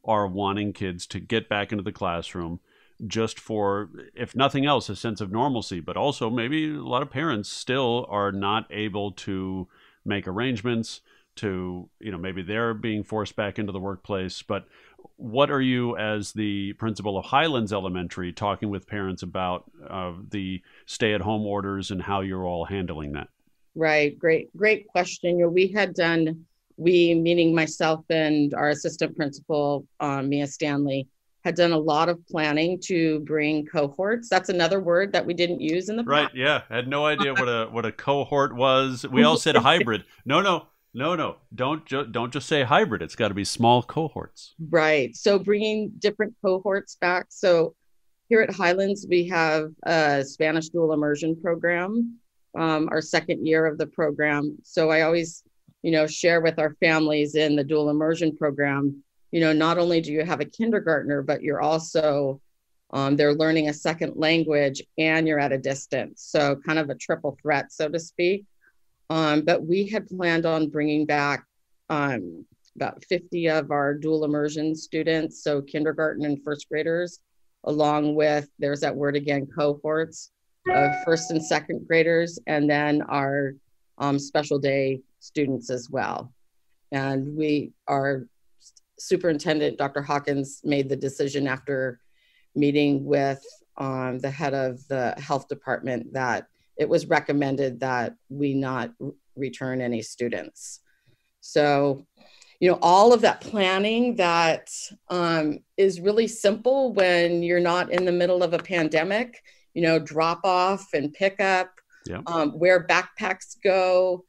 are 0.06 0.26
wanting 0.26 0.72
kids 0.72 1.06
to 1.08 1.20
get 1.20 1.48
back 1.48 1.70
into 1.70 1.84
the 1.84 1.92
classroom 1.92 2.60
just 3.06 3.38
for, 3.40 3.90
if 4.14 4.34
nothing 4.36 4.66
else, 4.66 4.88
a 4.88 4.96
sense 4.96 5.20
of 5.20 5.32
normalcy. 5.32 5.80
But 5.80 5.96
also, 5.96 6.30
maybe 6.30 6.70
a 6.70 6.82
lot 6.82 7.02
of 7.02 7.10
parents 7.10 7.48
still 7.48 8.06
are 8.08 8.32
not 8.32 8.66
able 8.70 9.12
to 9.12 9.68
make 10.04 10.28
arrangements 10.28 11.00
to, 11.36 11.88
you 12.00 12.12
know, 12.12 12.18
maybe 12.18 12.42
they're 12.42 12.74
being 12.74 13.02
forced 13.02 13.34
back 13.34 13.58
into 13.58 13.72
the 13.72 13.80
workplace. 13.80 14.42
But 14.42 14.66
what 15.16 15.50
are 15.50 15.60
you, 15.60 15.96
as 15.96 16.32
the 16.32 16.72
principal 16.74 17.18
of 17.18 17.24
Highlands 17.24 17.72
Elementary, 17.72 18.32
talking 18.32 18.70
with 18.70 18.86
parents 18.86 19.22
about 19.22 19.64
uh, 19.88 20.12
the 20.30 20.62
stay 20.86 21.14
at 21.14 21.20
home 21.20 21.46
orders 21.46 21.90
and 21.90 22.00
how 22.00 22.20
you're 22.20 22.44
all 22.44 22.64
handling 22.64 23.12
that? 23.12 23.28
Right. 23.74 24.16
Great, 24.16 24.56
great 24.56 24.86
question. 24.86 25.38
You 25.38 25.46
know, 25.46 25.50
we 25.50 25.68
had 25.68 25.94
done 25.94 26.44
we, 26.76 27.14
meaning 27.14 27.54
myself 27.54 28.04
and 28.10 28.52
our 28.54 28.70
assistant 28.70 29.16
principal, 29.16 29.86
um, 30.00 30.28
Mia 30.28 30.46
Stanley, 30.46 31.06
had 31.44 31.54
done 31.54 31.72
a 31.72 31.78
lot 31.78 32.08
of 32.08 32.26
planning 32.26 32.80
to 32.84 33.20
bring 33.20 33.66
cohorts. 33.66 34.28
That's 34.28 34.48
another 34.48 34.80
word 34.80 35.12
that 35.12 35.26
we 35.26 35.34
didn't 35.34 35.60
use 35.60 35.88
in 35.88 35.96
the 35.96 36.04
right. 36.04 36.24
Past. 36.24 36.36
Yeah, 36.36 36.62
I 36.70 36.76
had 36.76 36.88
no 36.88 37.04
idea 37.06 37.34
what 37.34 37.48
a 37.48 37.68
what 37.70 37.84
a 37.84 37.92
cohort 37.92 38.54
was. 38.54 39.06
We 39.10 39.24
all 39.24 39.36
said 39.36 39.56
hybrid. 39.70 40.04
No, 40.24 40.40
no, 40.40 40.66
no, 40.94 41.14
no. 41.14 41.36
Don't 41.54 41.84
ju- 41.84 42.06
don't 42.06 42.32
just 42.32 42.48
say 42.48 42.62
hybrid. 42.62 43.02
It's 43.02 43.16
got 43.16 43.28
to 43.28 43.34
be 43.34 43.44
small 43.44 43.82
cohorts. 43.82 44.54
Right. 44.70 45.14
So 45.14 45.38
bringing 45.38 45.92
different 45.98 46.34
cohorts 46.42 46.96
back. 46.96 47.26
So 47.28 47.74
here 48.28 48.40
at 48.40 48.54
Highlands, 48.54 49.06
we 49.08 49.28
have 49.28 49.70
a 49.84 50.24
Spanish 50.24 50.70
dual 50.70 50.92
immersion 50.92 51.40
program. 51.40 52.18
Um, 52.56 52.88
our 52.92 53.02
second 53.02 53.46
year 53.46 53.66
of 53.66 53.78
the 53.78 53.86
program. 53.88 54.58
So 54.62 54.88
I 54.88 55.02
always 55.02 55.42
you 55.84 55.90
know, 55.90 56.06
share 56.06 56.40
with 56.40 56.58
our 56.58 56.74
families 56.80 57.34
in 57.34 57.56
the 57.56 57.62
dual 57.62 57.90
immersion 57.90 58.34
program, 58.34 59.04
you 59.34 59.40
know, 59.40 59.52
not 59.52 59.78
only 59.78 60.00
do 60.00 60.12
you 60.12 60.24
have 60.24 60.40
a 60.40 60.44
kindergartner, 60.44 61.20
but 61.20 61.42
you're 61.42 61.60
also 61.60 62.40
um, 62.92 63.16
they're 63.16 63.34
learning 63.34 63.68
a 63.68 63.74
second 63.74 64.12
language 64.14 64.80
and 64.96 65.26
you're 65.26 65.40
at 65.40 65.50
a 65.50 65.58
distance. 65.58 66.22
So 66.22 66.54
kind 66.64 66.78
of 66.78 66.88
a 66.88 66.94
triple 66.94 67.36
threat, 67.42 67.72
so 67.72 67.88
to 67.88 67.98
speak. 67.98 68.44
Um, 69.10 69.40
but 69.40 69.66
we 69.66 69.88
had 69.88 70.06
planned 70.06 70.46
on 70.46 70.68
bringing 70.68 71.04
back 71.04 71.44
um, 71.90 72.46
about 72.76 73.04
50 73.08 73.48
of 73.48 73.72
our 73.72 73.92
dual 73.92 74.24
immersion 74.24 74.76
students, 74.76 75.42
so 75.42 75.60
kindergarten 75.60 76.24
and 76.24 76.40
first 76.44 76.68
graders, 76.68 77.18
along 77.64 78.14
with, 78.14 78.48
there's 78.60 78.82
that 78.82 78.94
word 78.94 79.16
again, 79.16 79.48
cohorts 79.48 80.30
of 80.70 80.92
first 81.04 81.32
and 81.32 81.44
second 81.44 81.88
graders, 81.88 82.38
and 82.46 82.70
then 82.70 83.02
our 83.02 83.56
um, 83.98 84.16
special 84.16 84.60
day 84.60 85.00
students 85.18 85.70
as 85.70 85.90
well. 85.90 86.32
And 86.92 87.36
we, 87.36 87.72
our 87.88 88.28
superintendent, 88.98 89.78
Dr. 89.78 90.02
Hawkins, 90.02 90.60
made 90.64 90.88
the 90.88 90.96
decision 90.96 91.46
after 91.46 92.00
meeting 92.54 93.04
with 93.04 93.44
um, 93.76 94.18
the 94.18 94.30
head 94.30 94.54
of 94.54 94.86
the 94.88 95.14
health 95.18 95.48
department 95.48 96.12
that 96.12 96.46
it 96.76 96.88
was 96.88 97.06
recommended 97.06 97.80
that 97.80 98.14
we 98.28 98.54
not 98.54 98.92
return 99.36 99.80
any 99.80 100.02
students. 100.02 100.80
So, 101.40 102.06
you 102.60 102.70
know, 102.70 102.78
all 102.80 103.12
of 103.12 103.20
that 103.22 103.40
planning 103.40 104.16
that 104.16 104.70
um, 105.08 105.58
is 105.76 106.00
really 106.00 106.26
simple 106.26 106.92
when 106.92 107.42
you're 107.42 107.60
not 107.60 107.90
in 107.92 108.04
the 108.04 108.12
middle 108.12 108.42
of 108.42 108.54
a 108.54 108.58
pandemic, 108.58 109.42
you 109.74 109.82
know, 109.82 109.98
drop 109.98 110.40
off 110.44 110.86
and 110.94 111.12
pick 111.12 111.40
up, 111.40 111.70
yeah. 112.06 112.20
um, 112.26 112.52
where 112.52 112.86
backpacks 112.86 113.56
go, 113.62 114.24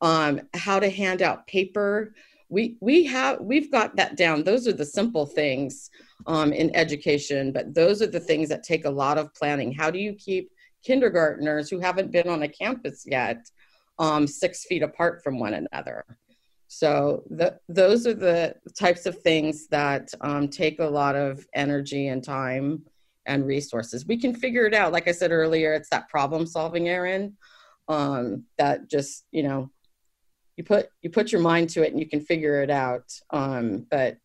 um, 0.00 0.40
how 0.54 0.78
to 0.78 0.88
hand 0.88 1.22
out 1.22 1.46
paper. 1.46 2.14
We 2.52 2.76
we 2.80 3.04
have 3.04 3.40
we've 3.40 3.72
got 3.72 3.96
that 3.96 4.16
down. 4.16 4.44
Those 4.44 4.68
are 4.68 4.74
the 4.74 4.84
simple 4.84 5.24
things 5.24 5.88
um, 6.26 6.52
in 6.52 6.74
education, 6.76 7.50
but 7.50 7.74
those 7.74 8.02
are 8.02 8.06
the 8.06 8.20
things 8.20 8.50
that 8.50 8.62
take 8.62 8.84
a 8.84 8.90
lot 8.90 9.16
of 9.16 9.32
planning. 9.32 9.72
How 9.72 9.90
do 9.90 9.98
you 9.98 10.12
keep 10.12 10.50
kindergartners 10.84 11.70
who 11.70 11.80
haven't 11.80 12.12
been 12.12 12.28
on 12.28 12.42
a 12.42 12.48
campus 12.48 13.04
yet 13.06 13.38
um, 13.98 14.26
six 14.26 14.66
feet 14.66 14.82
apart 14.82 15.22
from 15.24 15.38
one 15.38 15.54
another? 15.54 16.04
So 16.68 17.22
the, 17.30 17.58
those 17.68 18.06
are 18.06 18.14
the 18.14 18.54
types 18.78 19.06
of 19.06 19.18
things 19.22 19.66
that 19.68 20.12
um, 20.20 20.48
take 20.48 20.78
a 20.78 20.84
lot 20.84 21.16
of 21.16 21.46
energy 21.54 22.08
and 22.08 22.22
time 22.22 22.84
and 23.24 23.46
resources. 23.46 24.06
We 24.06 24.18
can 24.18 24.34
figure 24.34 24.66
it 24.66 24.74
out. 24.74 24.92
Like 24.92 25.08
I 25.08 25.12
said 25.12 25.32
earlier, 25.32 25.72
it's 25.72 25.90
that 25.90 26.08
problem 26.08 26.46
solving, 26.46 26.88
Aron, 26.88 27.36
um, 27.88 28.44
that 28.58 28.88
just, 28.90 29.24
you 29.30 29.42
know, 29.42 29.70
you 30.56 30.64
put 30.64 30.88
you 31.00 31.10
put 31.10 31.32
your 31.32 31.40
mind 31.40 31.70
to 31.70 31.82
it 31.82 31.92
and 31.92 32.00
you 32.00 32.08
can 32.08 32.20
figure 32.20 32.62
it 32.62 32.70
out. 32.70 33.12
Um, 33.30 33.86
but 33.90 34.18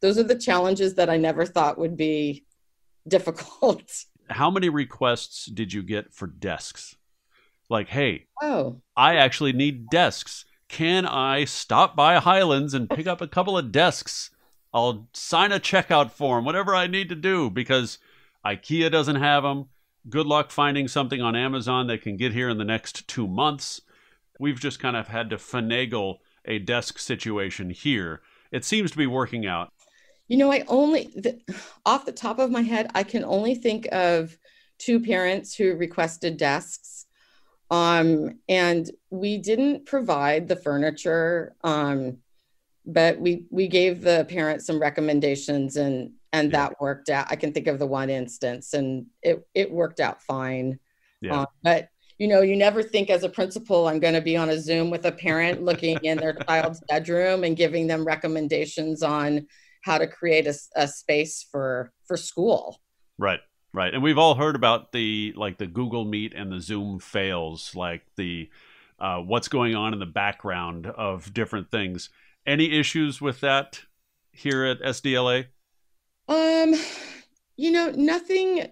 those 0.00 0.18
are 0.18 0.22
the 0.24 0.38
challenges 0.38 0.94
that 0.94 1.10
i 1.10 1.16
never 1.16 1.44
thought 1.44 1.78
would 1.78 1.96
be 1.96 2.44
difficult. 3.06 4.04
How 4.28 4.50
many 4.50 4.68
requests 4.68 5.46
did 5.46 5.72
you 5.72 5.82
get 5.82 6.14
for 6.14 6.26
desks? 6.26 6.96
Like 7.68 7.88
hey 7.88 8.26
oh. 8.42 8.80
I 8.96 9.16
actually 9.16 9.52
need 9.52 9.88
desks. 9.90 10.44
Can 10.68 11.06
i 11.06 11.44
stop 11.44 11.96
by 11.96 12.16
highlands 12.16 12.74
and 12.74 12.88
pick 12.88 13.06
up 13.06 13.20
a 13.20 13.28
couple 13.28 13.56
of 13.58 13.72
desks? 13.72 14.30
I'll 14.72 15.08
sign 15.12 15.50
a 15.50 15.58
checkout 15.58 16.12
form 16.12 16.44
whatever 16.44 16.76
i 16.76 16.86
need 16.86 17.08
to 17.08 17.16
do 17.16 17.50
because 17.50 17.98
ikea 18.46 18.90
doesn't 18.90 19.16
have 19.16 19.42
them 19.42 19.66
good 20.08 20.26
luck 20.26 20.52
finding 20.52 20.86
something 20.86 21.20
on 21.20 21.34
amazon 21.34 21.88
that 21.88 22.02
can 22.02 22.16
get 22.16 22.32
here 22.32 22.48
in 22.48 22.58
the 22.58 22.64
next 22.64 23.08
two 23.08 23.26
months 23.26 23.80
we've 24.40 24.58
just 24.58 24.80
kind 24.80 24.96
of 24.96 25.06
had 25.08 25.30
to 25.30 25.36
finagle 25.36 26.16
a 26.46 26.58
desk 26.58 26.98
situation 26.98 27.70
here. 27.70 28.22
It 28.50 28.64
seems 28.64 28.90
to 28.90 28.96
be 28.96 29.06
working 29.06 29.46
out. 29.46 29.72
You 30.26 30.38
know, 30.38 30.50
I 30.50 30.64
only, 30.66 31.10
the, 31.14 31.40
off 31.84 32.06
the 32.06 32.12
top 32.12 32.38
of 32.38 32.50
my 32.50 32.62
head, 32.62 32.90
I 32.94 33.02
can 33.02 33.24
only 33.24 33.54
think 33.54 33.86
of 33.92 34.36
two 34.78 34.98
parents 34.98 35.54
who 35.54 35.74
requested 35.74 36.36
desks. 36.36 37.06
Um, 37.70 38.38
and 38.48 38.90
we 39.10 39.38
didn't 39.38 39.86
provide 39.86 40.48
the 40.48 40.56
furniture, 40.56 41.54
um, 41.62 42.16
but 42.84 43.20
we 43.20 43.44
we 43.50 43.68
gave 43.68 44.00
the 44.00 44.26
parents 44.28 44.66
some 44.66 44.80
recommendations, 44.80 45.76
and 45.76 46.12
and 46.32 46.50
yeah. 46.50 46.68
that 46.68 46.80
worked 46.80 47.10
out. 47.10 47.28
I 47.30 47.36
can 47.36 47.52
think 47.52 47.68
of 47.68 47.78
the 47.78 47.86
one 47.86 48.10
instance, 48.10 48.74
and 48.74 49.06
it 49.22 49.46
it 49.54 49.70
worked 49.70 50.00
out 50.00 50.20
fine. 50.20 50.80
Yeah. 51.20 51.42
Uh, 51.42 51.46
but 51.62 51.88
you 52.20 52.28
know, 52.28 52.42
you 52.42 52.54
never 52.54 52.82
think 52.82 53.08
as 53.08 53.22
a 53.22 53.30
principal, 53.30 53.88
I'm 53.88 53.98
going 53.98 54.12
to 54.12 54.20
be 54.20 54.36
on 54.36 54.50
a 54.50 54.60
Zoom 54.60 54.90
with 54.90 55.06
a 55.06 55.10
parent 55.10 55.62
looking 55.62 55.96
in 56.02 56.18
their 56.18 56.34
child's 56.46 56.82
bedroom 56.86 57.44
and 57.44 57.56
giving 57.56 57.86
them 57.86 58.06
recommendations 58.06 59.02
on 59.02 59.46
how 59.84 59.96
to 59.96 60.06
create 60.06 60.46
a, 60.46 60.54
a 60.76 60.86
space 60.86 61.46
for 61.50 61.90
for 62.06 62.18
school. 62.18 62.78
Right. 63.16 63.40
Right. 63.72 63.94
And 63.94 64.02
we've 64.02 64.18
all 64.18 64.34
heard 64.34 64.54
about 64.54 64.92
the 64.92 65.32
like 65.34 65.56
the 65.56 65.66
Google 65.66 66.04
Meet 66.04 66.34
and 66.34 66.52
the 66.52 66.60
Zoom 66.60 66.98
fails, 66.98 67.74
like 67.74 68.02
the 68.16 68.50
uh, 68.98 69.20
what's 69.20 69.48
going 69.48 69.74
on 69.74 69.94
in 69.94 69.98
the 69.98 70.04
background 70.04 70.86
of 70.88 71.32
different 71.32 71.70
things. 71.70 72.10
Any 72.46 72.78
issues 72.78 73.22
with 73.22 73.40
that 73.40 73.80
here 74.30 74.66
at 74.66 74.82
SDLA? 74.82 75.46
Um, 76.28 76.74
you 77.56 77.70
know, 77.70 77.90
nothing 77.92 78.66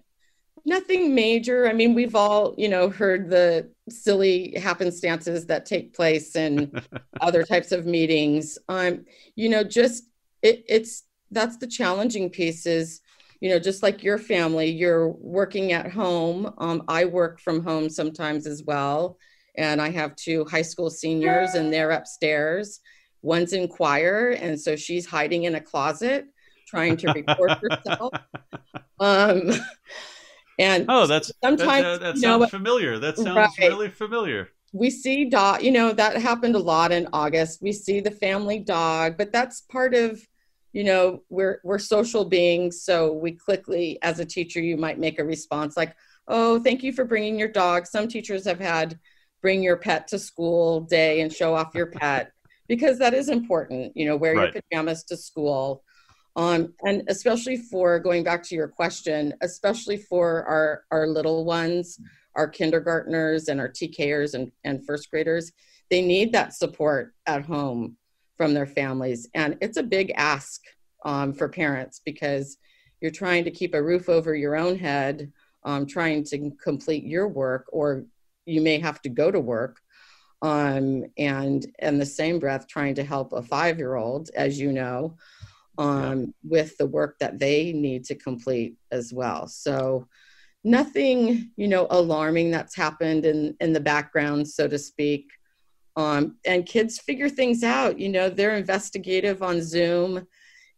nothing 0.69 1.15
major. 1.15 1.67
I 1.67 1.73
mean, 1.73 1.95
we've 1.95 2.15
all, 2.15 2.55
you 2.59 2.69
know, 2.69 2.91
heard 2.91 3.31
the 3.31 3.71
silly 3.89 4.55
happenstances 4.57 5.47
that 5.47 5.67
take 5.67 5.95
place 5.95 6.37
in 6.37 6.71
other 7.21 7.43
types 7.43 7.73
of 7.73 7.87
meetings. 7.87 8.59
Um, 8.69 9.07
you 9.35 9.49
know, 9.49 9.65
just 9.65 10.05
it, 10.43 10.65
it's 10.69 11.05
that's 11.31 11.57
the 11.57 11.67
challenging 11.67 12.31
piece 12.31 12.67
is, 12.67 13.01
you 13.41 13.49
know, 13.51 13.59
just 13.59 13.83
like 13.83 14.03
your 14.03 14.19
family, 14.19 14.71
you're 14.71 15.09
working 15.09 15.73
at 15.73 15.91
home. 15.91 16.53
Um, 16.59 16.85
I 16.89 17.07
work 17.07 17.41
from 17.41 17.65
home 17.65 17.89
sometimes 17.89 18.47
as 18.47 18.63
well. 18.63 19.19
And 19.57 19.81
I 19.81 19.91
have 19.91 20.17
two 20.17 20.45
high 20.45 20.63
school 20.63 20.91
seniors 20.91 21.55
and 21.55 21.73
they're 21.73 21.91
upstairs. 21.91 22.81
One's 23.23 23.53
in 23.53 23.69
choir. 23.69 24.31
And 24.31 24.61
so 24.61 24.77
she's 24.77 25.07
hiding 25.07 25.45
in 25.45 25.57
a 25.57 25.61
closet 25.61 26.27
trying 26.69 26.97
to 26.99 27.13
report 27.13 27.53
herself. 27.63 28.13
Um, 29.01 29.51
and 30.59 30.87
oh, 30.89 31.07
that's 31.07 31.31
sometimes 31.43 31.85
that, 31.85 31.85
uh, 31.85 31.99
that 31.99 32.19
sounds 32.19 32.41
know, 32.41 32.47
familiar. 32.49 32.99
That 32.99 33.17
sounds 33.17 33.37
right. 33.37 33.69
really 33.69 33.91
familiar. 33.91 34.51
We 34.73 34.91
see 34.91 35.25
dog, 35.25 35.63
you 35.63 35.71
know, 35.71 35.93
that 35.93 36.17
happened 36.17 36.55
a 36.55 36.59
lot 36.59 36.93
in 36.93 37.09
August. 37.13 37.63
We 37.63 37.73
see 37.73 38.01
the 38.01 38.11
family 38.11 38.59
dog, 38.59 39.17
but 39.17 39.33
that's 39.33 39.63
part 39.63 39.95
of, 39.95 40.21
you 40.73 40.85
know, 40.85 41.23
we're 41.31 41.61
we're 41.65 41.79
social 41.79 42.25
beings, 42.25 42.83
so 42.83 43.13
we 43.13 43.33
quickly, 43.33 43.99
as 44.03 44.19
a 44.19 44.25
teacher, 44.25 44.61
you 44.61 44.77
might 44.77 44.99
make 44.99 45.19
a 45.19 45.25
response 45.25 45.77
like, 45.77 45.95
"Oh, 46.27 46.61
thank 46.63 46.83
you 46.83 46.93
for 46.93 47.05
bringing 47.05 47.39
your 47.39 47.49
dog." 47.49 47.87
Some 47.87 48.09
teachers 48.09 48.45
have 48.45 48.61
had 48.61 48.99
bring 49.41 49.63
your 49.63 49.77
pet 49.77 50.09
to 50.09 50.19
school 50.19 50.81
day 50.81 51.21
and 51.21 51.33
show 51.33 51.55
off 51.55 51.75
your 51.75 51.87
pet 51.87 52.33
because 52.67 52.99
that 52.99 53.15
is 53.15 53.29
important. 53.29 53.97
You 53.97 54.07
know, 54.07 54.17
wear 54.17 54.35
right. 54.35 54.53
your 54.53 54.63
pajamas 54.63 55.05
to 55.05 55.17
school 55.17 55.85
um, 56.39 56.73
and 56.85 57.03
especially 57.09 57.57
for 57.57 57.99
going 57.99 58.23
back 58.23 58.45
to 58.45 58.55
your 58.55 58.69
question, 58.69 59.35
especially 59.41 59.97
for 59.97 60.45
our, 60.45 60.85
our 60.93 61.09
little 61.09 61.45
ones, 61.45 61.99
our 62.37 62.47
kindergartners 62.47 63.49
and 63.49 63.61
our 63.61 63.69
TKers 63.69 64.35
and, 64.35 64.53
and 64.63 64.87
first 64.87 65.11
graders, 65.11 65.51
they 65.91 66.01
need 66.01 66.33
that 66.33 66.55
support 66.55 67.13
at 67.27 67.45
home 67.45 67.97
from 68.37 68.55
their 68.55 68.67
families. 68.67 69.29
And 69.35 69.59
it's 69.61 69.79
a 69.79 69.83
big 69.83 70.13
ask 70.15 70.63
um, 71.05 71.33
for 71.33 71.49
parents 71.49 72.01
because 72.05 72.57
you're 73.01 73.11
trying 73.11 73.43
to 73.43 73.51
keep 73.51 73.75
a 73.75 73.83
roof 73.83 74.09
over 74.09 74.33
your 74.33 74.55
own 74.55 74.79
head, 74.79 75.33
um, 75.65 75.87
trying 75.87 76.23
to 76.27 76.53
complete 76.63 77.03
your 77.03 77.27
work, 77.27 77.65
or 77.73 78.05
you 78.47 78.61
may 78.61 78.79
have 78.79 79.03
to 79.03 79.09
go 79.09 79.33
to 79.33 79.41
work. 79.41 79.81
Um, 80.41 81.05
and 81.17 81.67
in 81.81 81.99
the 81.99 82.07
same 82.07 82.39
breath, 82.39 82.69
trying 82.69 82.95
to 82.95 83.03
help 83.03 83.33
a 83.33 83.43
five 83.43 83.77
year 83.77 83.97
old, 83.97 84.31
as 84.37 84.61
you 84.61 84.71
know, 84.71 85.17
um, 85.79 86.21
yeah. 86.21 86.27
with 86.43 86.77
the 86.77 86.87
work 86.87 87.19
that 87.21 87.39
they 87.39 87.73
need 87.73 88.05
to 88.07 88.15
complete 88.15 88.77
as 88.91 89.13
well. 89.13 89.47
So 89.47 90.09
nothing, 90.65 91.53
you 91.57 91.69
know, 91.69 91.87
alarming 91.91 92.51
that's 92.51 92.77
happened 92.77 93.25
in 93.25 93.57
in 93.61 93.73
the 93.73 93.81
background, 93.81 94.47
so 94.47 94.69
to 94.69 94.79
speak. 94.79 95.31
Um, 95.97 96.37
and 96.45 96.67
kids 96.67 96.99
figure 96.99 97.29
things 97.29 97.65
out. 97.65 97.99
You 97.99 98.09
know, 98.09 98.29
they're 98.29 98.57
investigative 98.57 99.43
on 99.43 99.63
Zoom 99.63 100.27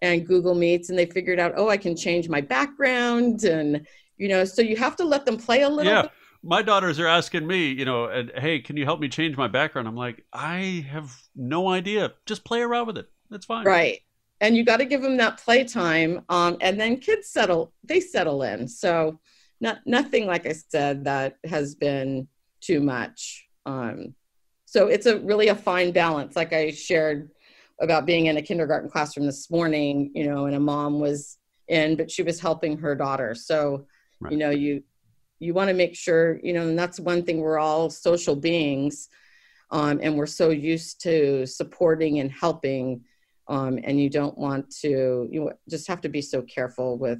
and 0.02 0.26
Google 0.26 0.54
Meets, 0.54 0.88
and 0.88 0.98
they 0.98 1.06
figured 1.06 1.38
out, 1.38 1.54
oh, 1.56 1.68
I 1.68 1.76
can 1.76 1.96
change 1.96 2.28
my 2.28 2.40
background, 2.40 3.44
and 3.44 3.86
you 4.16 4.28
know, 4.28 4.44
so 4.44 4.62
you 4.62 4.76
have 4.76 4.96
to 4.96 5.04
let 5.04 5.24
them 5.24 5.36
play 5.36 5.62
a 5.62 5.68
little. 5.68 5.90
Yeah. 5.90 6.02
Bit. 6.02 6.12
My 6.42 6.62
daughters 6.62 6.98
are 6.98 7.06
asking 7.06 7.46
me, 7.46 7.66
you 7.66 7.84
know, 7.84 8.06
and, 8.06 8.32
hey, 8.34 8.60
can 8.60 8.78
you 8.78 8.86
help 8.86 8.98
me 8.98 9.10
change 9.10 9.36
my 9.36 9.46
background? 9.46 9.86
I'm 9.86 9.94
like, 9.94 10.24
I 10.32 10.86
have 10.90 11.14
no 11.36 11.68
idea. 11.68 12.14
Just 12.24 12.44
play 12.44 12.62
around 12.62 12.86
with 12.86 12.96
it. 12.96 13.10
That's 13.28 13.44
fine. 13.44 13.66
Right 13.66 14.00
and 14.40 14.56
you 14.56 14.64
got 14.64 14.78
to 14.78 14.84
give 14.84 15.02
them 15.02 15.16
that 15.18 15.38
playtime 15.38 16.22
um, 16.28 16.56
and 16.60 16.80
then 16.80 16.96
kids 16.96 17.28
settle 17.28 17.72
they 17.84 18.00
settle 18.00 18.42
in. 18.42 18.66
So 18.68 19.18
not 19.60 19.78
nothing 19.84 20.26
like 20.26 20.46
i 20.46 20.52
said 20.52 21.04
that 21.04 21.36
has 21.44 21.74
been 21.74 22.26
too 22.60 22.80
much 22.80 23.46
um, 23.66 24.14
so 24.64 24.86
it's 24.86 25.06
a 25.06 25.18
really 25.18 25.48
a 25.48 25.54
fine 25.54 25.92
balance. 25.92 26.36
Like 26.36 26.52
i 26.52 26.70
shared 26.70 27.30
about 27.80 28.06
being 28.06 28.26
in 28.26 28.36
a 28.36 28.42
kindergarten 28.42 28.90
classroom 28.90 29.26
this 29.26 29.50
morning 29.50 30.10
you 30.14 30.24
know 30.26 30.46
and 30.46 30.56
a 30.56 30.60
mom 30.60 31.00
was 31.00 31.38
in 31.68 31.96
but 31.96 32.10
she 32.10 32.22
was 32.22 32.40
helping 32.40 32.78
her 32.78 32.94
daughter. 32.94 33.34
So 33.34 33.86
right. 34.20 34.32
you 34.32 34.38
know 34.38 34.50
you 34.50 34.82
you 35.38 35.54
want 35.54 35.68
to 35.68 35.74
make 35.74 35.96
sure 35.96 36.38
you 36.42 36.52
know 36.52 36.68
and 36.68 36.78
that's 36.78 37.00
one 37.00 37.22
thing 37.24 37.40
we're 37.40 37.58
all 37.58 37.90
social 37.90 38.36
beings 38.36 39.08
um, 39.72 40.00
and 40.02 40.16
we're 40.16 40.26
so 40.26 40.50
used 40.50 41.00
to 41.02 41.46
supporting 41.46 42.18
and 42.18 42.30
helping 42.30 43.02
um, 43.50 43.80
and 43.82 44.00
you 44.00 44.08
don't 44.08 44.38
want 44.38 44.70
to 44.70 45.28
you 45.30 45.50
just 45.68 45.86
have 45.88 46.00
to 46.00 46.08
be 46.08 46.22
so 46.22 46.40
careful 46.42 46.96
with 46.96 47.18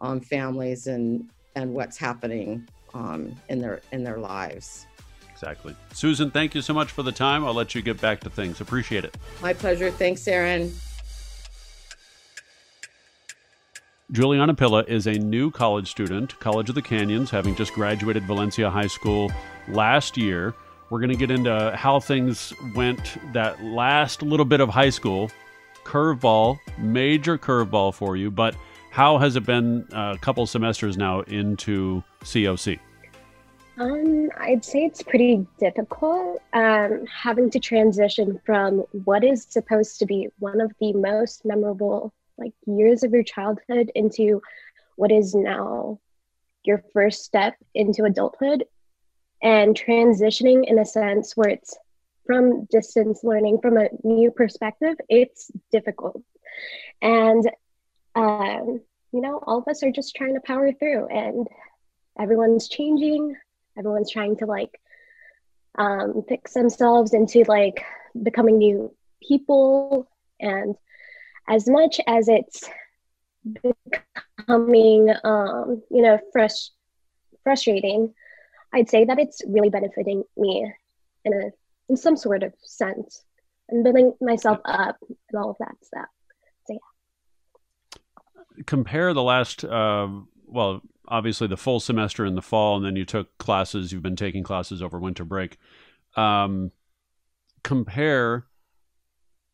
um, 0.00 0.20
families 0.20 0.88
and 0.88 1.30
and 1.54 1.72
what's 1.72 1.96
happening 1.96 2.68
um, 2.92 3.34
in 3.48 3.60
their 3.60 3.80
in 3.92 4.04
their 4.04 4.18
lives. 4.18 4.86
Exactly. 5.30 5.74
Susan 5.94 6.30
thank 6.30 6.54
you 6.54 6.60
so 6.60 6.74
much 6.74 6.90
for 6.90 7.02
the 7.02 7.12
time. 7.12 7.46
I'll 7.46 7.54
let 7.54 7.74
you 7.74 7.80
get 7.80 7.98
back 8.00 8.20
to 8.20 8.30
things. 8.30 8.60
Appreciate 8.60 9.04
it. 9.04 9.16
My 9.40 9.54
pleasure. 9.54 9.90
Thanks 9.90 10.28
aron 10.28 10.74
Juliana 14.12 14.54
Pilla 14.54 14.82
is 14.88 15.06
a 15.06 15.12
new 15.12 15.52
college 15.52 15.88
student, 15.88 16.38
College 16.40 16.68
of 16.68 16.74
the 16.74 16.82
Canyons, 16.82 17.30
having 17.30 17.54
just 17.54 17.72
graduated 17.74 18.24
Valencia 18.24 18.68
High 18.68 18.88
School 18.88 19.30
last 19.68 20.16
year. 20.16 20.52
We're 20.90 20.98
going 20.98 21.12
to 21.12 21.16
get 21.16 21.30
into 21.30 21.72
how 21.76 22.00
things 22.00 22.52
went 22.74 23.18
that 23.32 23.62
last 23.62 24.22
little 24.22 24.44
bit 24.44 24.58
of 24.58 24.68
high 24.68 24.90
school 24.90 25.30
curveball, 25.90 26.58
major 26.78 27.36
curveball 27.36 27.92
for 27.92 28.16
you. 28.16 28.30
But 28.30 28.54
how 28.90 29.18
has 29.18 29.36
it 29.36 29.44
been 29.44 29.86
a 29.92 30.16
couple 30.20 30.46
semesters 30.46 30.96
now 30.96 31.20
into 31.22 32.02
COC? 32.22 32.78
Um, 33.78 34.30
I'd 34.38 34.64
say 34.64 34.84
it's 34.84 35.02
pretty 35.02 35.46
difficult 35.58 36.42
um, 36.52 37.04
having 37.06 37.50
to 37.50 37.58
transition 37.58 38.40
from 38.44 38.84
what 39.04 39.24
is 39.24 39.46
supposed 39.48 39.98
to 40.00 40.06
be 40.06 40.28
one 40.38 40.60
of 40.60 40.72
the 40.80 40.92
most 40.92 41.44
memorable 41.44 42.12
like 42.36 42.52
years 42.66 43.02
of 43.02 43.12
your 43.12 43.22
childhood 43.22 43.90
into 43.94 44.42
what 44.96 45.10
is 45.10 45.34
now 45.34 45.98
your 46.62 46.82
first 46.92 47.24
step 47.24 47.54
into 47.74 48.04
adulthood 48.04 48.64
and 49.42 49.74
transitioning 49.74 50.68
in 50.68 50.78
a 50.78 50.84
sense 50.84 51.36
where 51.36 51.48
it's 51.48 51.78
from 52.30 52.64
distance 52.66 53.24
learning 53.24 53.58
from 53.60 53.76
a 53.76 53.88
new 54.04 54.30
perspective, 54.30 54.94
it's 55.08 55.50
difficult. 55.72 56.22
And, 57.02 57.44
um, 58.14 58.80
you 59.12 59.20
know, 59.20 59.42
all 59.44 59.58
of 59.58 59.66
us 59.66 59.82
are 59.82 59.90
just 59.90 60.14
trying 60.14 60.34
to 60.34 60.40
power 60.40 60.72
through, 60.72 61.08
and 61.08 61.48
everyone's 62.16 62.68
changing. 62.68 63.34
Everyone's 63.76 64.12
trying 64.12 64.36
to 64.36 64.46
like 64.46 64.80
um, 65.76 66.22
fix 66.28 66.52
themselves 66.52 67.14
into 67.14 67.42
like 67.48 67.84
becoming 68.22 68.58
new 68.58 68.94
people. 69.20 70.08
And 70.38 70.76
as 71.48 71.68
much 71.68 72.00
as 72.06 72.28
it's 72.28 72.70
becoming, 74.46 75.12
um, 75.24 75.82
you 75.90 76.02
know, 76.02 76.20
frust- 76.32 76.76
frustrating, 77.42 78.14
I'd 78.72 78.88
say 78.88 79.04
that 79.04 79.18
it's 79.18 79.42
really 79.48 79.70
benefiting 79.70 80.22
me 80.36 80.72
in 81.24 81.32
a 81.32 81.50
in 81.90 81.96
some 81.96 82.16
sort 82.16 82.42
of 82.42 82.54
sense 82.62 83.24
and 83.68 83.84
building 83.84 84.14
myself 84.20 84.58
up 84.64 84.96
and 85.10 85.42
all 85.42 85.50
of 85.50 85.56
that 85.58 85.74
stuff. 85.82 86.06
So 86.66 86.74
yeah. 86.74 88.62
Compare 88.64 89.12
the 89.12 89.22
last, 89.22 89.64
uh, 89.64 90.08
well, 90.46 90.82
obviously 91.08 91.48
the 91.48 91.56
full 91.56 91.80
semester 91.80 92.24
in 92.24 92.36
the 92.36 92.42
fall, 92.42 92.76
and 92.76 92.86
then 92.86 92.96
you 92.96 93.04
took 93.04 93.36
classes. 93.38 93.92
You've 93.92 94.02
been 94.02 94.16
taking 94.16 94.44
classes 94.44 94.82
over 94.82 94.98
winter 94.98 95.24
break. 95.24 95.58
Um, 96.16 96.70
compare 97.62 98.46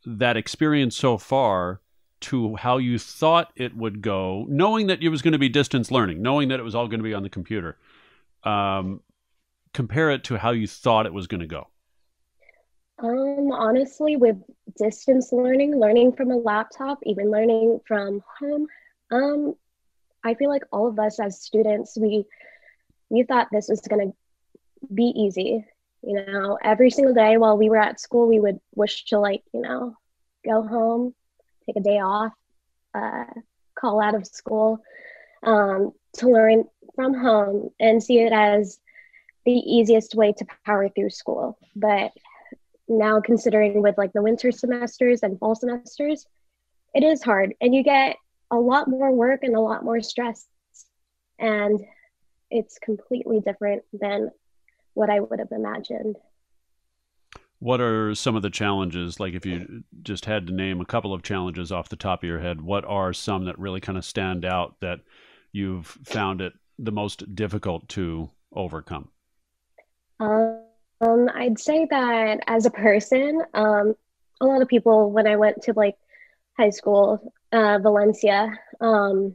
that 0.04 0.36
experience 0.36 0.94
so 0.94 1.18
far 1.18 1.80
to 2.20 2.56
how 2.56 2.78
you 2.78 2.98
thought 2.98 3.52
it 3.56 3.76
would 3.76 4.02
go, 4.02 4.46
knowing 4.48 4.86
that 4.86 5.02
it 5.02 5.08
was 5.08 5.22
going 5.22 5.32
to 5.32 5.38
be 5.38 5.48
distance 5.48 5.90
learning, 5.90 6.22
knowing 6.22 6.48
that 6.48 6.60
it 6.60 6.62
was 6.62 6.74
all 6.74 6.88
going 6.88 7.00
to 7.00 7.04
be 7.04 7.14
on 7.14 7.22
the 7.22 7.30
computer. 7.30 7.78
Um, 8.44 9.00
compare 9.74 10.10
it 10.10 10.24
to 10.24 10.38
how 10.38 10.50
you 10.50 10.66
thought 10.66 11.06
it 11.06 11.12
was 11.12 11.26
going 11.26 11.40
to 11.40 11.46
go. 11.46 11.68
Um, 12.98 13.52
honestly, 13.52 14.16
with 14.16 14.36
distance 14.78 15.32
learning, 15.32 15.78
learning 15.78 16.12
from 16.12 16.30
a 16.30 16.36
laptop, 16.36 16.98
even 17.04 17.30
learning 17.30 17.80
from 17.86 18.22
home, 18.38 18.66
um, 19.10 19.54
I 20.24 20.34
feel 20.34 20.48
like 20.48 20.62
all 20.72 20.88
of 20.88 20.98
us 20.98 21.20
as 21.20 21.40
students, 21.40 21.96
we 21.98 22.24
we 23.10 23.22
thought 23.22 23.48
this 23.52 23.68
was 23.68 23.80
gonna 23.80 24.12
be 24.92 25.12
easy. 25.14 25.64
You 26.02 26.24
know, 26.24 26.58
every 26.62 26.90
single 26.90 27.14
day 27.14 27.36
while 27.36 27.58
we 27.58 27.68
were 27.68 27.76
at 27.76 28.00
school, 28.00 28.28
we 28.28 28.40
would 28.40 28.60
wish 28.74 29.04
to 29.06 29.18
like, 29.18 29.42
you 29.52 29.60
know, 29.60 29.96
go 30.44 30.62
home, 30.62 31.14
take 31.66 31.76
a 31.76 31.80
day 31.80 31.98
off, 32.00 32.32
uh, 32.94 33.24
call 33.78 34.00
out 34.00 34.14
of 34.14 34.26
school, 34.26 34.80
um, 35.42 35.92
to 36.14 36.28
learn 36.28 36.64
from 36.94 37.14
home 37.14 37.70
and 37.78 38.02
see 38.02 38.20
it 38.20 38.32
as 38.32 38.78
the 39.44 39.52
easiest 39.52 40.14
way 40.14 40.32
to 40.32 40.46
power 40.64 40.88
through 40.88 41.10
school. 41.10 41.58
But 41.74 42.12
now 42.88 43.20
considering 43.20 43.82
with 43.82 43.96
like 43.98 44.12
the 44.12 44.22
winter 44.22 44.52
semesters 44.52 45.22
and 45.22 45.38
fall 45.38 45.54
semesters, 45.54 46.26
it 46.94 47.02
is 47.02 47.22
hard 47.22 47.54
and 47.60 47.74
you 47.74 47.82
get 47.82 48.16
a 48.50 48.56
lot 48.56 48.88
more 48.88 49.12
work 49.12 49.40
and 49.42 49.56
a 49.56 49.60
lot 49.60 49.84
more 49.84 50.00
stress. 50.00 50.46
And 51.38 51.80
it's 52.50 52.78
completely 52.78 53.40
different 53.40 53.82
than 53.92 54.30
what 54.94 55.10
I 55.10 55.20
would 55.20 55.38
have 55.38 55.52
imagined. 55.52 56.16
What 57.58 57.80
are 57.80 58.14
some 58.14 58.36
of 58.36 58.42
the 58.42 58.50
challenges? 58.50 59.18
Like, 59.18 59.34
if 59.34 59.46
you 59.46 59.82
just 60.02 60.26
had 60.26 60.46
to 60.46 60.52
name 60.52 60.80
a 60.80 60.86
couple 60.86 61.14
of 61.14 61.22
challenges 61.22 61.72
off 61.72 61.88
the 61.88 61.96
top 61.96 62.22
of 62.22 62.28
your 62.28 62.38
head, 62.38 62.60
what 62.60 62.84
are 62.84 63.12
some 63.12 63.46
that 63.46 63.58
really 63.58 63.80
kind 63.80 63.96
of 63.96 64.04
stand 64.04 64.44
out 64.44 64.76
that 64.80 65.00
you've 65.52 65.86
found 66.04 66.42
it 66.42 66.52
the 66.78 66.92
most 66.92 67.34
difficult 67.34 67.88
to 67.90 68.30
overcome? 68.52 69.08
Um, 70.20 70.65
I'd 71.00 71.58
say 71.58 71.86
that 71.90 72.40
as 72.46 72.66
a 72.66 72.70
person, 72.70 73.42
um, 73.54 73.94
a 74.40 74.46
lot 74.46 74.62
of 74.62 74.68
people, 74.68 75.10
when 75.10 75.26
I 75.26 75.36
went 75.36 75.62
to 75.62 75.72
like 75.74 75.96
high 76.56 76.70
school, 76.70 77.32
uh, 77.52 77.78
Valencia, 77.78 78.58
um, 78.80 79.34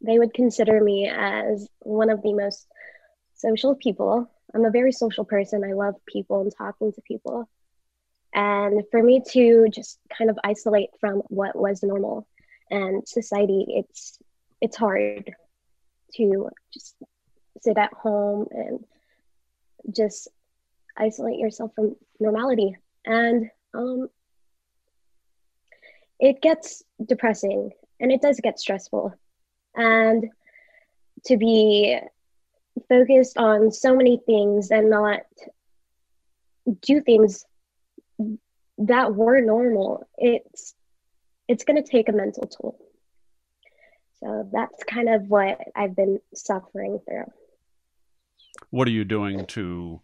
they 0.00 0.18
would 0.18 0.34
consider 0.34 0.80
me 0.80 1.08
as 1.08 1.68
one 1.80 2.10
of 2.10 2.22
the 2.22 2.32
most 2.32 2.66
social 3.34 3.74
people. 3.74 4.30
I'm 4.54 4.64
a 4.64 4.70
very 4.70 4.92
social 4.92 5.24
person. 5.24 5.64
I 5.64 5.72
love 5.72 5.94
people 6.06 6.40
and 6.40 6.52
talking 6.56 6.92
to 6.92 7.00
people. 7.02 7.48
And 8.34 8.82
for 8.90 9.02
me 9.02 9.22
to 9.32 9.68
just 9.70 9.98
kind 10.16 10.30
of 10.30 10.38
isolate 10.44 10.90
from 11.00 11.22
what 11.28 11.56
was 11.56 11.82
normal 11.82 12.26
and 12.70 13.06
society, 13.08 13.64
it's 13.68 14.18
it's 14.60 14.76
hard 14.76 15.32
to 16.14 16.50
just 16.72 16.94
sit 17.62 17.78
at 17.78 17.92
home 17.92 18.46
and 18.50 18.84
just 19.94 20.28
isolate 20.98 21.38
yourself 21.38 21.72
from 21.74 21.96
normality. 22.20 22.76
And 23.04 23.50
um, 23.74 24.08
it 26.18 26.42
gets 26.42 26.82
depressing 27.04 27.70
and 28.00 28.12
it 28.12 28.20
does 28.20 28.40
get 28.42 28.58
stressful. 28.58 29.14
And 29.74 30.26
to 31.26 31.36
be 31.36 31.98
focused 32.88 33.36
on 33.36 33.72
so 33.72 33.94
many 33.94 34.20
things 34.24 34.70
and 34.70 34.90
not 34.90 35.20
do 36.82 37.00
things 37.00 37.44
that 38.78 39.14
were 39.14 39.40
normal 39.40 40.06
it's 40.16 40.74
it's 41.48 41.64
going 41.64 41.82
to 41.82 41.88
take 41.88 42.08
a 42.08 42.12
mental 42.12 42.44
toll 42.46 42.78
so 44.20 44.48
that's 44.52 44.84
kind 44.84 45.08
of 45.08 45.22
what 45.28 45.58
i've 45.74 45.96
been 45.96 46.20
suffering 46.34 47.00
through 47.08 47.24
what 48.70 48.86
are 48.86 48.92
you 48.92 49.04
doing 49.04 49.46
to 49.46 50.00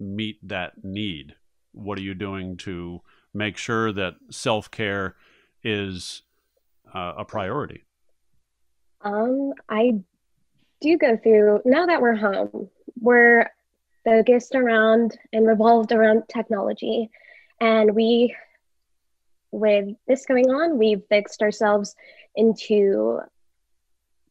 meet 0.00 0.38
that 0.46 0.82
need? 0.82 1.34
What 1.72 1.98
are 1.98 2.02
you 2.02 2.14
doing 2.14 2.56
to 2.58 3.02
make 3.32 3.56
sure 3.56 3.92
that 3.92 4.14
self-care 4.30 5.14
is 5.62 6.22
uh, 6.92 7.14
a 7.18 7.24
priority? 7.24 7.84
Um 9.02 9.52
i 9.68 9.98
do 10.80 10.98
go 10.98 11.16
through 11.16 11.60
now 11.64 11.86
that 11.86 12.00
we're 12.00 12.16
home 12.16 12.68
we're 13.00 13.46
focused 14.04 14.54
around 14.54 15.16
and 15.32 15.46
revolved 15.46 15.92
around 15.92 16.22
technology. 16.28 17.10
And 17.60 17.94
we 17.94 18.34
with 19.52 19.88
this 20.06 20.26
going 20.26 20.48
on 20.50 20.78
we've 20.78 21.02
fixed 21.08 21.42
ourselves 21.42 21.96
into 22.36 23.18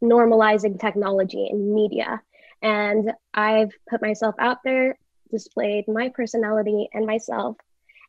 normalizing 0.02 0.80
technology 0.80 1.48
and 1.50 1.74
media. 1.74 2.22
And 2.62 3.12
i've 3.34 3.72
put 3.90 4.02
myself 4.02 4.36
out 4.40 4.60
there 4.64 4.98
displayed 5.32 5.88
my 5.88 6.10
personality 6.10 6.90
and 6.94 7.06
myself 7.06 7.58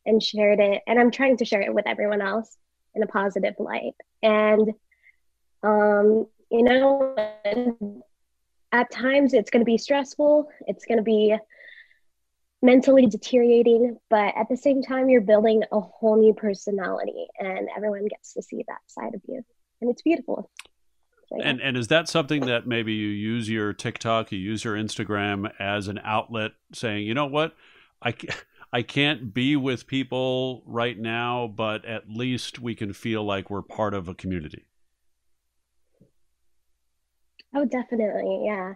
and 0.05 0.21
shared 0.21 0.59
it. 0.59 0.81
And 0.87 0.99
i'm 0.99 1.11
trying 1.11 1.37
to 1.37 1.45
share 1.45 1.61
it 1.61 1.73
with 1.73 1.87
everyone 1.87 2.21
else 2.21 2.55
in 2.95 3.03
a 3.03 3.07
positive 3.07 3.55
light. 3.59 3.95
And 4.23 4.73
um 5.63 6.27
you 6.49 6.63
know 6.63 8.03
at 8.71 8.91
times 8.91 9.33
it's 9.33 9.49
going 9.49 9.61
to 9.61 9.65
be 9.65 9.77
stressful. 9.77 10.49
It's 10.65 10.85
going 10.85 10.97
to 10.97 11.03
be 11.03 11.35
mentally 12.61 13.05
deteriorating. 13.05 13.97
But 14.09 14.33
at 14.37 14.47
the 14.49 14.57
same 14.57 14.81
time 14.81 15.09
you're 15.09 15.21
building 15.21 15.63
a 15.71 15.79
whole 15.79 16.17
new 16.17 16.33
personality 16.33 17.27
and 17.39 17.67
everyone 17.75 18.07
gets 18.07 18.33
to 18.33 18.41
see 18.41 18.63
that 18.67 18.79
side 18.87 19.13
of 19.13 19.21
you. 19.27 19.43
And 19.81 19.89
it's 19.89 20.01
beautiful 20.01 20.49
and 21.43 21.61
and 21.61 21.77
is 21.77 21.87
that 21.87 22.09
something 22.09 22.45
that 22.45 22.67
maybe 22.67 22.93
you 22.93 23.07
use 23.07 23.49
your 23.49 23.73
tiktok 23.73 24.31
you 24.31 24.37
use 24.37 24.63
your 24.63 24.75
instagram 24.75 25.51
as 25.59 25.87
an 25.87 25.99
outlet 26.03 26.51
saying 26.73 27.05
you 27.05 27.13
know 27.13 27.25
what 27.25 27.55
i 28.01 28.13
I 28.73 28.83
can't 28.83 29.33
be 29.33 29.57
with 29.57 29.85
people 29.85 30.63
right 30.65 30.97
now, 30.97 31.47
but 31.47 31.83
at 31.83 32.09
least 32.09 32.59
we 32.59 32.73
can 32.73 32.93
feel 32.93 33.23
like 33.23 33.49
we're 33.49 33.61
part 33.61 33.93
of 33.93 34.07
a 34.07 34.15
community. 34.15 34.65
Oh, 37.53 37.65
definitely. 37.65 38.43
Yeah. 38.45 38.75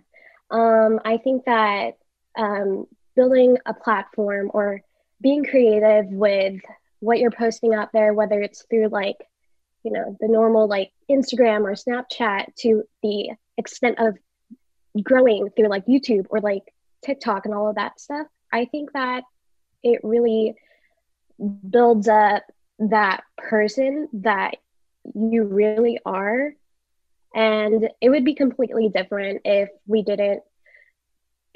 Um, 0.51 0.99
I 1.05 1.17
think 1.17 1.45
that 1.45 1.97
um, 2.37 2.87
building 3.15 3.57
a 3.65 3.73
platform 3.73 4.51
or 4.53 4.81
being 5.21 5.45
creative 5.45 6.07
with 6.07 6.59
what 6.99 7.19
you're 7.19 7.31
posting 7.31 7.73
out 7.73 7.93
there, 7.93 8.13
whether 8.13 8.41
it's 8.41 8.65
through 8.69 8.89
like, 8.89 9.15
you 9.85 9.91
know, 9.91 10.17
the 10.19 10.27
normal 10.27 10.67
like 10.67 10.91
Instagram 11.09 11.61
or 11.61 11.73
Snapchat 11.73 12.55
to 12.57 12.83
the 13.03 13.31
extent 13.57 13.99
of 13.99 14.17
growing 15.01 15.49
through 15.55 15.69
like 15.69 15.85
YouTube 15.85 16.25
or 16.29 16.41
like 16.41 16.63
TikTok 17.05 17.45
and 17.45 17.53
all 17.53 17.69
of 17.69 17.75
that 17.75 17.99
stuff, 17.99 18.27
I 18.51 18.65
think 18.65 18.91
that 18.93 19.23
it 19.83 20.01
really 20.03 20.55
builds 21.69 22.07
up 22.07 22.43
that 22.79 23.23
person 23.37 24.09
that 24.13 24.55
you 25.13 25.43
really 25.43 25.99
are 26.05 26.53
and 27.35 27.89
it 28.01 28.09
would 28.09 28.25
be 28.25 28.33
completely 28.33 28.89
different 28.89 29.41
if 29.43 29.69
we 29.85 30.01
didn't 30.01 30.41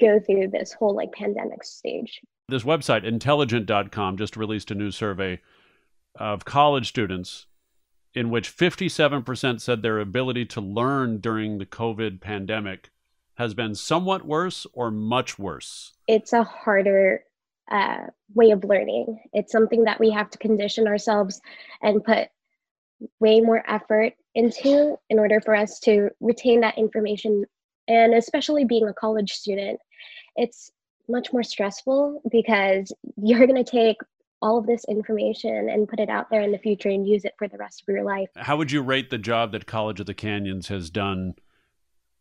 go 0.00 0.20
through 0.20 0.48
this 0.48 0.72
whole 0.72 0.94
like 0.94 1.10
pandemic 1.12 1.64
stage. 1.64 2.20
This 2.48 2.62
website, 2.62 3.04
intelligent.com, 3.04 4.18
just 4.18 4.36
released 4.36 4.70
a 4.70 4.74
new 4.74 4.90
survey 4.90 5.40
of 6.16 6.44
college 6.44 6.88
students 6.88 7.46
in 8.14 8.30
which 8.30 8.56
57% 8.56 9.60
said 9.60 9.82
their 9.82 9.98
ability 9.98 10.44
to 10.46 10.60
learn 10.60 11.18
during 11.18 11.58
the 11.58 11.66
COVID 11.66 12.20
pandemic 12.20 12.90
has 13.36 13.54
been 13.54 13.74
somewhat 13.74 14.26
worse 14.26 14.66
or 14.72 14.90
much 14.90 15.38
worse. 15.38 15.92
It's 16.06 16.32
a 16.32 16.42
harder 16.42 17.24
uh, 17.70 18.06
way 18.34 18.50
of 18.50 18.64
learning. 18.64 19.20
It's 19.32 19.52
something 19.52 19.84
that 19.84 20.00
we 20.00 20.10
have 20.10 20.28
to 20.30 20.38
condition 20.38 20.86
ourselves 20.86 21.40
and 21.82 22.04
put 22.04 22.28
way 23.20 23.40
more 23.40 23.64
effort 23.66 24.14
into 24.34 24.98
in 25.08 25.18
order 25.18 25.40
for 25.40 25.54
us 25.54 25.78
to 25.80 26.10
retain 26.20 26.60
that 26.60 26.76
information. 26.76 27.44
And 27.88 28.14
especially 28.14 28.64
being 28.64 28.88
a 28.88 28.92
college 28.92 29.32
student, 29.32 29.80
it's 30.36 30.70
much 31.08 31.32
more 31.32 31.42
stressful 31.42 32.22
because 32.30 32.92
you're 33.16 33.46
going 33.46 33.64
to 33.64 33.70
take 33.70 33.96
all 34.42 34.58
of 34.58 34.66
this 34.66 34.84
information 34.84 35.68
and 35.68 35.88
put 35.88 36.00
it 36.00 36.08
out 36.08 36.30
there 36.30 36.42
in 36.42 36.52
the 36.52 36.58
future 36.58 36.88
and 36.88 37.06
use 37.06 37.24
it 37.24 37.34
for 37.38 37.48
the 37.48 37.58
rest 37.58 37.82
of 37.82 37.88
your 37.88 38.04
life. 38.04 38.28
How 38.36 38.56
would 38.56 38.72
you 38.72 38.82
rate 38.82 39.10
the 39.10 39.18
job 39.18 39.52
that 39.52 39.66
College 39.66 40.00
of 40.00 40.06
the 40.06 40.14
Canyons 40.14 40.68
has 40.68 40.90
done 40.90 41.34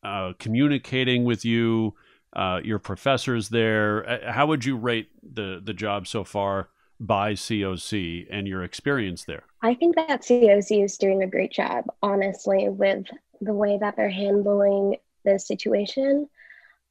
uh, 0.04 0.34
communicating 0.38 1.24
with 1.24 1.46
you, 1.46 1.96
uh, 2.34 2.60
your 2.64 2.80
professors 2.80 3.50
there? 3.50 4.08
Uh, 4.08 4.32
how 4.32 4.48
would 4.48 4.66
you 4.66 4.76
rate 4.76 5.10
the, 5.24 5.62
the 5.64 5.74
job 5.74 6.08
so 6.08 6.24
far 6.24 6.70
by 7.00 7.34
COC 7.34 8.28
and 8.30 8.48
your 8.48 8.64
experience 8.64 9.24
there? 9.24 9.44
I 9.62 9.74
think 9.74 9.96
that 9.96 10.22
COC 10.22 10.84
is 10.84 10.98
doing 10.98 11.24
a 11.24 11.28
great 11.28 11.52
job, 11.52 11.86
honestly, 12.04 12.68
with 12.68 13.06
the 13.42 13.54
way 13.54 13.78
that 13.78 13.96
they're 13.96 14.10
handling 14.10 14.98
the 15.24 15.40
situation. 15.40 16.28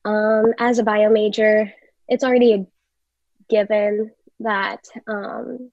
Um, 0.05 0.55
as 0.59 0.79
a 0.79 0.83
bio 0.83 1.11
major, 1.11 1.71
it's 2.09 2.25
already 2.25 2.55
a 2.55 2.67
given 3.51 4.11
that 4.41 4.85
um, 5.07 5.71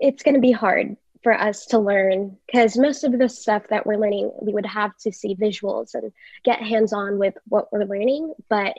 it's 0.00 0.22
going 0.22 0.34
to 0.34 0.40
be 0.40 0.52
hard 0.52 0.96
for 1.22 1.32
us 1.32 1.66
to 1.66 1.78
learn 1.78 2.36
because 2.46 2.78
most 2.78 3.02
of 3.02 3.18
the 3.18 3.28
stuff 3.28 3.64
that 3.70 3.86
we're 3.86 3.96
learning, 3.96 4.30
we 4.40 4.52
would 4.52 4.66
have 4.66 4.96
to 4.98 5.12
see 5.12 5.34
visuals 5.34 5.94
and 5.94 6.12
get 6.44 6.60
hands 6.62 6.92
on 6.92 7.18
with 7.18 7.34
what 7.48 7.72
we're 7.72 7.84
learning. 7.84 8.34
But 8.48 8.74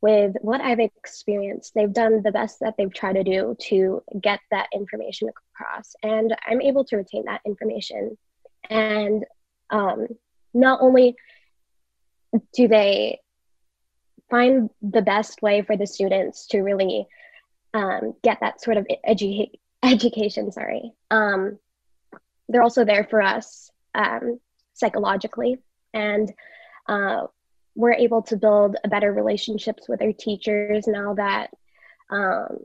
with 0.00 0.34
what 0.40 0.60
I've 0.60 0.80
experienced, 0.80 1.72
they've 1.74 1.92
done 1.92 2.22
the 2.22 2.32
best 2.32 2.60
that 2.60 2.74
they've 2.76 2.92
tried 2.92 3.14
to 3.14 3.24
do 3.24 3.56
to 3.68 4.02
get 4.20 4.40
that 4.50 4.68
information 4.74 5.28
across. 5.28 5.94
And 6.02 6.34
I'm 6.46 6.60
able 6.60 6.84
to 6.86 6.96
retain 6.96 7.24
that 7.26 7.40
information. 7.46 8.18
And 8.68 9.24
um, 9.70 10.08
not 10.52 10.80
only 10.82 11.16
do 12.52 12.68
they 12.68 13.20
find 14.30 14.70
the 14.82 15.02
best 15.02 15.42
way 15.42 15.62
for 15.62 15.76
the 15.76 15.86
students 15.86 16.46
to 16.48 16.60
really 16.60 17.06
um, 17.72 18.14
get 18.22 18.38
that 18.40 18.60
sort 18.60 18.76
of 18.76 18.86
edu- 19.08 19.50
education, 19.82 20.50
sorry, 20.52 20.92
um, 21.10 21.58
they're 22.48 22.62
also 22.62 22.84
there 22.84 23.04
for 23.04 23.22
us 23.22 23.70
um, 23.94 24.38
psychologically. 24.74 25.58
And 25.92 26.32
uh, 26.88 27.26
we're 27.74 27.94
able 27.94 28.22
to 28.22 28.36
build 28.36 28.76
better 28.88 29.12
relationships 29.12 29.88
with 29.88 30.02
our 30.02 30.12
teachers 30.12 30.86
now 30.86 31.14
that 31.14 31.50
um, 32.10 32.58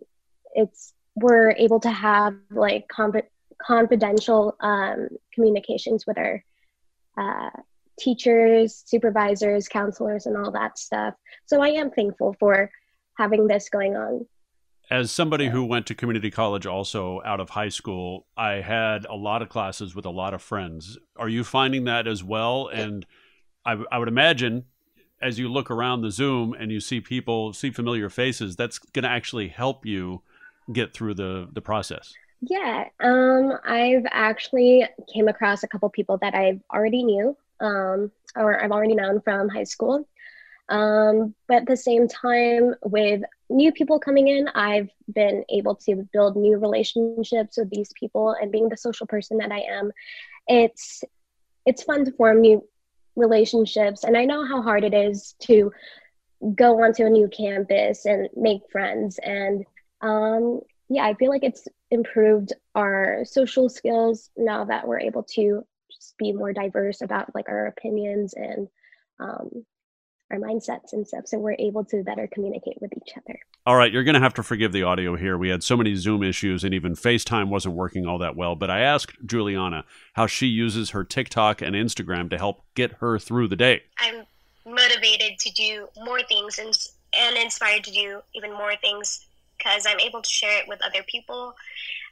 it's 0.53 0.93
we're 1.15 1.51
able 1.51 1.79
to 1.81 1.89
have 1.89 2.35
like 2.51 2.87
confidential 3.59 4.55
um, 4.59 5.09
communications 5.33 6.05
with 6.05 6.17
our 6.17 6.43
uh, 7.17 7.49
teachers, 7.99 8.83
supervisors, 8.85 9.67
counselors, 9.67 10.25
and 10.25 10.37
all 10.37 10.51
that 10.51 10.77
stuff. 10.77 11.13
So 11.45 11.61
I 11.61 11.69
am 11.69 11.91
thankful 11.91 12.35
for 12.39 12.71
having 13.17 13.47
this 13.47 13.69
going 13.69 13.95
on. 13.95 14.25
As 14.91 15.11
somebody 15.11 15.49
who 15.49 15.63
went 15.63 15.85
to 15.87 15.95
community 15.95 16.31
college 16.31 16.65
also 16.65 17.21
out 17.23 17.39
of 17.39 17.51
high 17.51 17.69
school, 17.69 18.25
I 18.35 18.53
had 18.53 19.05
a 19.05 19.15
lot 19.15 19.43
of 19.43 19.49
classes 19.49 19.93
with 19.93 20.05
a 20.05 20.09
lot 20.09 20.33
of 20.33 20.41
friends. 20.41 20.97
Are 21.15 21.29
you 21.29 21.43
finding 21.43 21.83
that 21.83 22.07
as 22.07 22.23
well? 22.23 22.67
And 22.67 23.05
I, 23.65 23.77
I 23.91 23.99
would 23.99 24.07
imagine 24.07 24.65
as 25.21 25.37
you 25.37 25.49
look 25.49 25.69
around 25.69 26.01
the 26.01 26.11
Zoom 26.11 26.53
and 26.53 26.71
you 26.71 26.79
see 26.79 27.01
people, 27.01 27.53
see 27.53 27.71
familiar 27.71 28.09
faces, 28.09 28.55
that's 28.55 28.79
going 28.79 29.03
to 29.03 29.09
actually 29.09 29.49
help 29.49 29.85
you 29.85 30.21
get 30.71 30.93
through 30.93 31.15
the 31.15 31.49
the 31.51 31.61
process. 31.61 32.13
Yeah, 32.41 32.85
um, 33.01 33.51
I've 33.65 34.05
actually 34.11 34.87
came 35.13 35.27
across 35.27 35.63
a 35.63 35.67
couple 35.67 35.89
people 35.89 36.17
that 36.21 36.35
I 36.35 36.61
already 36.73 37.03
knew, 37.03 37.35
um, 37.61 38.11
or 38.35 38.61
I've 38.61 38.71
already 38.71 38.95
known 38.95 39.21
from 39.21 39.49
high 39.49 39.63
school. 39.63 40.07
Um, 40.69 41.33
but 41.47 41.57
at 41.57 41.65
the 41.65 41.77
same 41.77 42.07
time, 42.07 42.75
with 42.83 43.21
new 43.49 43.71
people 43.71 43.99
coming 43.99 44.27
in, 44.27 44.47
I've 44.49 44.89
been 45.13 45.43
able 45.49 45.75
to 45.75 46.07
build 46.13 46.35
new 46.35 46.57
relationships 46.57 47.57
with 47.57 47.69
these 47.71 47.91
people. 47.99 48.35
And 48.39 48.51
being 48.51 48.69
the 48.69 48.77
social 48.77 49.07
person 49.07 49.37
that 49.37 49.51
I 49.51 49.61
am, 49.61 49.91
it's 50.47 51.03
it's 51.65 51.83
fun 51.83 52.05
to 52.05 52.11
form 52.11 52.41
new 52.41 52.63
relationships. 53.15 54.03
And 54.03 54.15
I 54.15 54.25
know 54.25 54.45
how 54.45 54.61
hard 54.61 54.83
it 54.83 54.93
is 54.93 55.35
to 55.41 55.71
go 56.55 56.83
onto 56.83 57.05
a 57.05 57.09
new 57.09 57.27
campus 57.27 58.05
and 58.05 58.29
make 58.35 58.61
friends. 58.71 59.19
And 59.19 59.65
um, 60.01 60.61
yeah, 60.87 61.05
I 61.05 61.13
feel 61.15 61.29
like 61.29 61.43
it's 61.43 61.67
improved 61.91 62.53
our 62.75 63.23
social 63.25 63.69
skills 63.69 64.29
now 64.37 64.65
that 64.65 64.87
we're 64.87 64.99
able 64.99 65.23
to 65.23 65.65
be 66.19 66.31
more 66.33 66.53
diverse 66.53 67.01
about 67.01 67.33
like 67.33 67.49
our 67.49 67.65
opinions 67.67 68.33
and 68.35 68.67
um, 69.19 69.65
our 70.31 70.37
mindsets 70.37 70.93
and 70.93 71.07
stuff. 71.07 71.27
So 71.27 71.39
we're 71.39 71.55
able 71.57 71.83
to 71.85 72.03
better 72.03 72.29
communicate 72.31 72.77
with 72.81 72.91
each 72.95 73.13
other. 73.17 73.39
All 73.65 73.75
right, 73.75 73.91
you're 73.91 74.03
going 74.03 74.15
to 74.15 74.19
have 74.19 74.33
to 74.35 74.43
forgive 74.43 74.71
the 74.71 74.83
audio 74.83 75.15
here. 75.15 75.37
We 75.37 75.49
had 75.49 75.63
so 75.63 75.75
many 75.75 75.95
Zoom 75.95 76.23
issues 76.23 76.63
and 76.63 76.73
even 76.73 76.93
FaceTime 76.93 77.49
wasn't 77.49 77.75
working 77.75 78.05
all 78.05 78.19
that 78.19 78.35
well. 78.35 78.55
But 78.55 78.69
I 78.69 78.81
asked 78.81 79.17
Juliana 79.25 79.85
how 80.13 80.27
she 80.27 80.47
uses 80.47 80.91
her 80.91 81.03
TikTok 81.03 81.61
and 81.61 81.75
Instagram 81.75 82.29
to 82.29 82.37
help 82.37 82.63
get 82.75 82.93
her 82.93 83.17
through 83.17 83.47
the 83.47 83.55
day. 83.55 83.83
I'm 83.97 84.25
motivated 84.65 85.39
to 85.39 85.51
do 85.53 85.87
more 86.03 86.21
things 86.23 86.59
and, 86.59 86.77
and 87.17 87.37
inspired 87.37 87.83
to 87.85 87.91
do 87.91 88.21
even 88.35 88.51
more 88.51 88.75
things 88.75 89.25
because 89.57 89.85
I'm 89.87 89.99
able 89.99 90.21
to 90.21 90.29
share 90.29 90.59
it 90.61 90.67
with 90.67 90.79
other 90.83 91.03
people. 91.07 91.55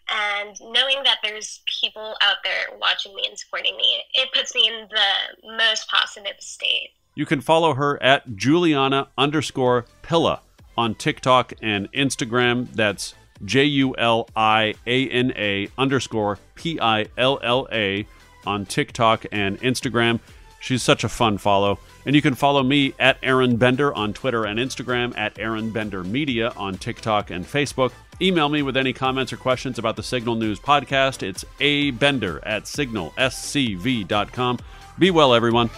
And 0.10 0.56
knowing 0.62 1.04
that 1.04 1.18
there's 1.24 1.62
people 1.82 2.16
out 2.22 2.38
there 2.44 2.78
watching 2.80 3.14
me 3.16 3.26
and 3.28 3.38
supporting 3.38 3.76
me, 3.76 4.04
it 4.14 4.30
puts 4.34 4.56
me 4.56 4.68
in 4.68 4.88
the 4.90 5.58
most 5.58 5.90
positive 5.90 6.36
state. 6.40 6.92
You 7.16 7.26
can 7.26 7.42
follow 7.42 7.74
her 7.74 8.02
at 8.02 8.36
Juliana 8.36 9.08
underscore 9.18 9.86
Pilla 10.04 10.42
on 10.78 10.96
TikTok 10.96 11.54
and 11.62 11.92
Instagram. 11.92 12.72
That's 12.74 13.16
J 13.44 13.66
U 13.66 13.96
L 13.98 14.30
I 14.36 14.76
A 14.86 15.10
N 15.10 15.34
A 15.36 15.70
underscore 15.78 16.40
P 16.56 16.80
I 16.80 17.08
L 17.18 17.40
L 17.44 17.68
A 17.72 18.08
on 18.46 18.66
TikTok 18.66 19.26
and 19.32 19.60
Instagram. 19.62 20.20
She's 20.60 20.84
such 20.84 21.04
a 21.04 21.10
fun 21.10 21.38
follow. 21.38 21.80
And 22.06 22.16
you 22.16 22.22
can 22.22 22.36
follow 22.36 22.64
me 22.64 22.94
at 23.00 23.18
Aron 23.22 23.58
Bender 23.58 23.94
on 23.94 24.14
Twitter 24.14 24.46
and 24.46 24.60
Instagram, 24.60 25.18
at 25.18 25.38
Aron 25.40 25.72
Bender 25.72 26.04
Media 26.04 26.54
on 26.56 26.78
TikTok 26.78 27.32
and 27.32 27.46
Facebook. 27.46 27.92
Email 28.20 28.50
me 28.50 28.62
with 28.64 28.76
any 28.78 28.94
comments 28.94 29.32
or 29.32 29.38
questions 29.38 29.78
about 29.78 29.96
the 29.96 30.04
Signal 30.04 30.36
News 30.36 30.60
podcast. 30.60 31.22
It's 31.22 31.46
a 31.60 31.92
bender 31.92 32.40
at 32.44 32.64
signalscv.com. 32.64 34.60
Be 34.98 35.12
well, 35.12 35.34
everyone. 35.34 35.70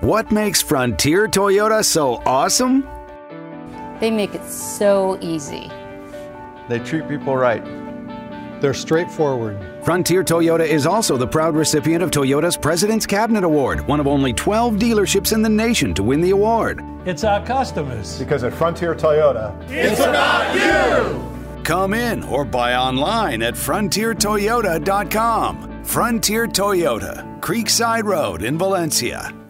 What 0.00 0.32
makes 0.32 0.60
Frontier 0.60 1.28
Toyota 1.28 1.84
so 1.84 2.16
awesome? 2.26 2.86
They 4.00 4.10
make 4.10 4.34
it 4.34 4.44
so 4.44 5.16
easy. 5.20 5.70
They 6.68 6.80
treat 6.80 7.08
people 7.08 7.36
right. 7.36 7.64
They're 8.64 8.72
straightforward. 8.72 9.84
Frontier 9.84 10.24
Toyota 10.24 10.66
is 10.66 10.86
also 10.86 11.18
the 11.18 11.26
proud 11.26 11.54
recipient 11.54 12.02
of 12.02 12.10
Toyota's 12.10 12.56
President's 12.56 13.04
Cabinet 13.04 13.44
Award, 13.44 13.86
one 13.86 14.00
of 14.00 14.06
only 14.06 14.32
12 14.32 14.76
dealerships 14.76 15.34
in 15.34 15.42
the 15.42 15.50
nation 15.50 15.92
to 15.92 16.02
win 16.02 16.22
the 16.22 16.30
award. 16.30 16.82
It's 17.04 17.24
our 17.24 17.44
customers. 17.44 18.18
Because 18.18 18.42
at 18.42 18.54
Frontier 18.54 18.94
Toyota, 18.94 19.54
it's 19.68 20.00
about 20.00 20.54
you. 20.54 21.62
Come 21.62 21.92
in 21.92 22.24
or 22.24 22.46
buy 22.46 22.74
online 22.74 23.42
at 23.42 23.52
frontiertoyota.com. 23.52 25.84
Frontier 25.84 26.46
Toyota, 26.46 27.40
Creekside 27.40 28.04
Road 28.04 28.42
in 28.42 28.56
Valencia. 28.56 29.43